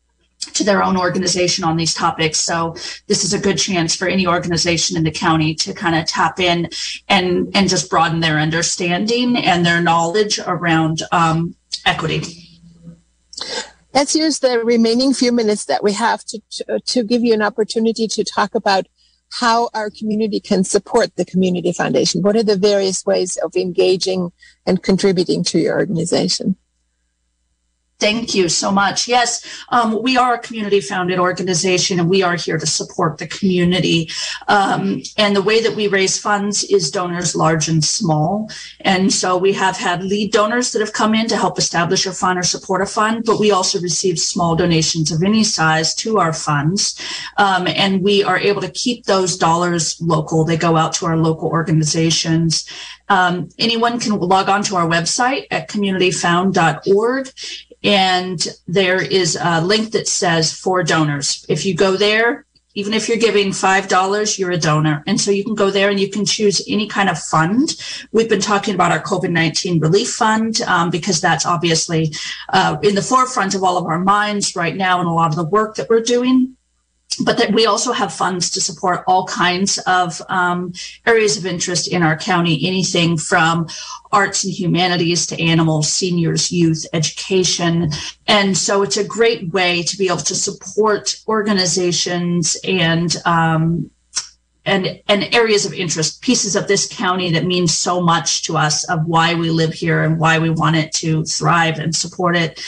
[0.54, 2.38] to their own organization on these topics.
[2.38, 2.74] So
[3.06, 6.40] this is a good chance for any organization in the county to kind of tap
[6.40, 6.68] in
[7.08, 12.44] and and just broaden their understanding and their knowledge around um, equity.
[13.94, 17.42] Let's use the remaining few minutes that we have to, to, to give you an
[17.42, 18.86] opportunity to talk about
[19.30, 22.22] how our community can support the Community Foundation.
[22.22, 24.32] What are the various ways of engaging
[24.66, 26.56] and contributing to your organization?
[28.00, 29.08] Thank you so much.
[29.08, 33.26] Yes, um, we are a community founded organization and we are here to support the
[33.26, 34.08] community.
[34.46, 38.50] Um, and the way that we raise funds is donors large and small.
[38.82, 42.12] And so we have had lead donors that have come in to help establish a
[42.12, 46.18] fund or support a fund, but we also receive small donations of any size to
[46.18, 46.94] our funds.
[47.36, 50.44] Um, and we are able to keep those dollars local.
[50.44, 52.64] They go out to our local organizations.
[53.08, 57.32] Um, anyone can log on to our website at communityfound.org
[57.82, 61.44] and there is a link that says for donors.
[61.48, 65.02] If you go there, even if you're giving $5, you're a donor.
[65.06, 67.70] And so you can go there and you can choose any kind of fund.
[68.12, 72.12] We've been talking about our COVID 19 relief fund um, because that's obviously
[72.50, 75.36] uh, in the forefront of all of our minds right now and a lot of
[75.36, 76.56] the work that we're doing
[77.24, 80.72] but that we also have funds to support all kinds of um,
[81.06, 83.66] areas of interest in our county, anything from
[84.12, 87.90] arts and humanities to animals, seniors, youth, education.
[88.26, 93.90] And so it's a great way to be able to support organizations and um,
[94.64, 98.84] and, and areas of interest, pieces of this county that means so much to us
[98.90, 102.62] of why we live here and why we want it to thrive and support it.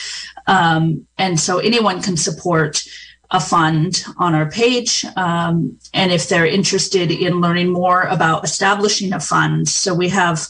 [0.47, 2.83] Um, and so anyone can support
[3.31, 5.05] a fund on our page.
[5.15, 10.47] Um, and if they're interested in learning more about establishing a fund, so we have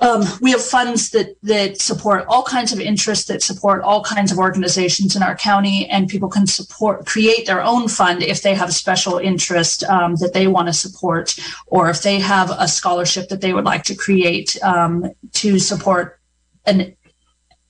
[0.00, 4.30] um, we have funds that that support all kinds of interests that support all kinds
[4.30, 8.54] of organizations in our county and people can support create their own fund if they
[8.54, 11.36] have a special interest um, that they want to support
[11.66, 16.20] or if they have a scholarship that they would like to create um, to support
[16.66, 16.96] an,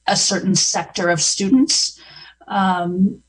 [0.07, 1.99] a certain sector of students
[2.49, 3.23] um,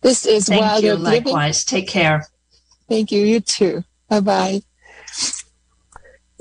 [0.00, 0.92] This is Thank Wild you.
[0.92, 1.24] Oak Living.
[1.24, 1.64] Likewise.
[1.64, 2.26] Take care.
[2.88, 3.22] Thank you.
[3.24, 3.84] You too.
[4.08, 4.62] Bye bye.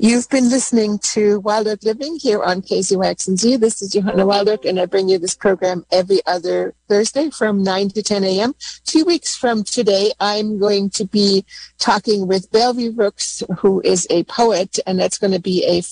[0.03, 3.57] You've been listening to Wild Oak Living here on KZYX and Z.
[3.57, 7.61] This is Johanna Wild Oak, and I bring you this program every other Thursday from
[7.61, 8.55] 9 to 10 a.m.
[8.83, 11.45] Two weeks from today, I'm going to be
[11.77, 15.83] talking with Bellevue Rooks, who is a poet, and that's going to be a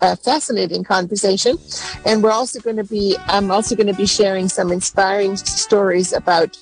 [0.00, 1.58] a fascinating conversation.
[2.06, 6.12] And we're also going to be, I'm also going to be sharing some inspiring stories
[6.12, 6.56] about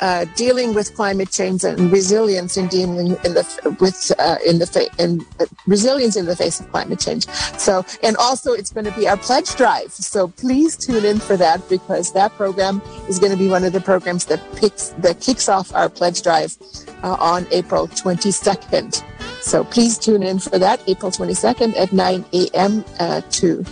[0.00, 4.66] uh, dealing with climate change and resilience in dealing in the with uh, in the
[4.66, 7.26] fa- in uh, resilience in the face of climate change.
[7.58, 9.92] So, and also it's going to be our pledge drive.
[9.92, 13.72] So please tune in for that because that program is going to be one of
[13.72, 16.56] the programs that picks that kicks off our pledge drive
[17.02, 19.04] uh, on April 22nd.
[19.42, 22.84] So please tune in for that April 22nd at 9 a.m.
[22.98, 23.64] Uh, to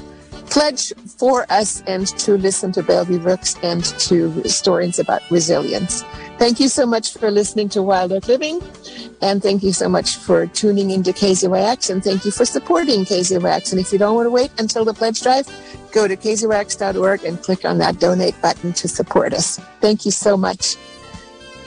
[0.50, 6.02] pledge for us and to listen to Bellevue Rooks and to stories about resilience.
[6.38, 8.62] Thank you so much for listening to Wild Oak Living.
[9.20, 13.72] And thank you so much for tuning into KZYX and thank you for supporting KZYX.
[13.72, 15.48] And if you don't want to wait until the pledge drive,
[15.92, 19.58] go to kzyx.org and click on that donate button to support us.
[19.80, 20.76] Thank you so much.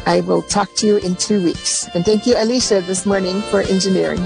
[0.05, 1.87] I will talk to you in two weeks.
[1.93, 4.25] And thank you, Alicia, this morning for engineering.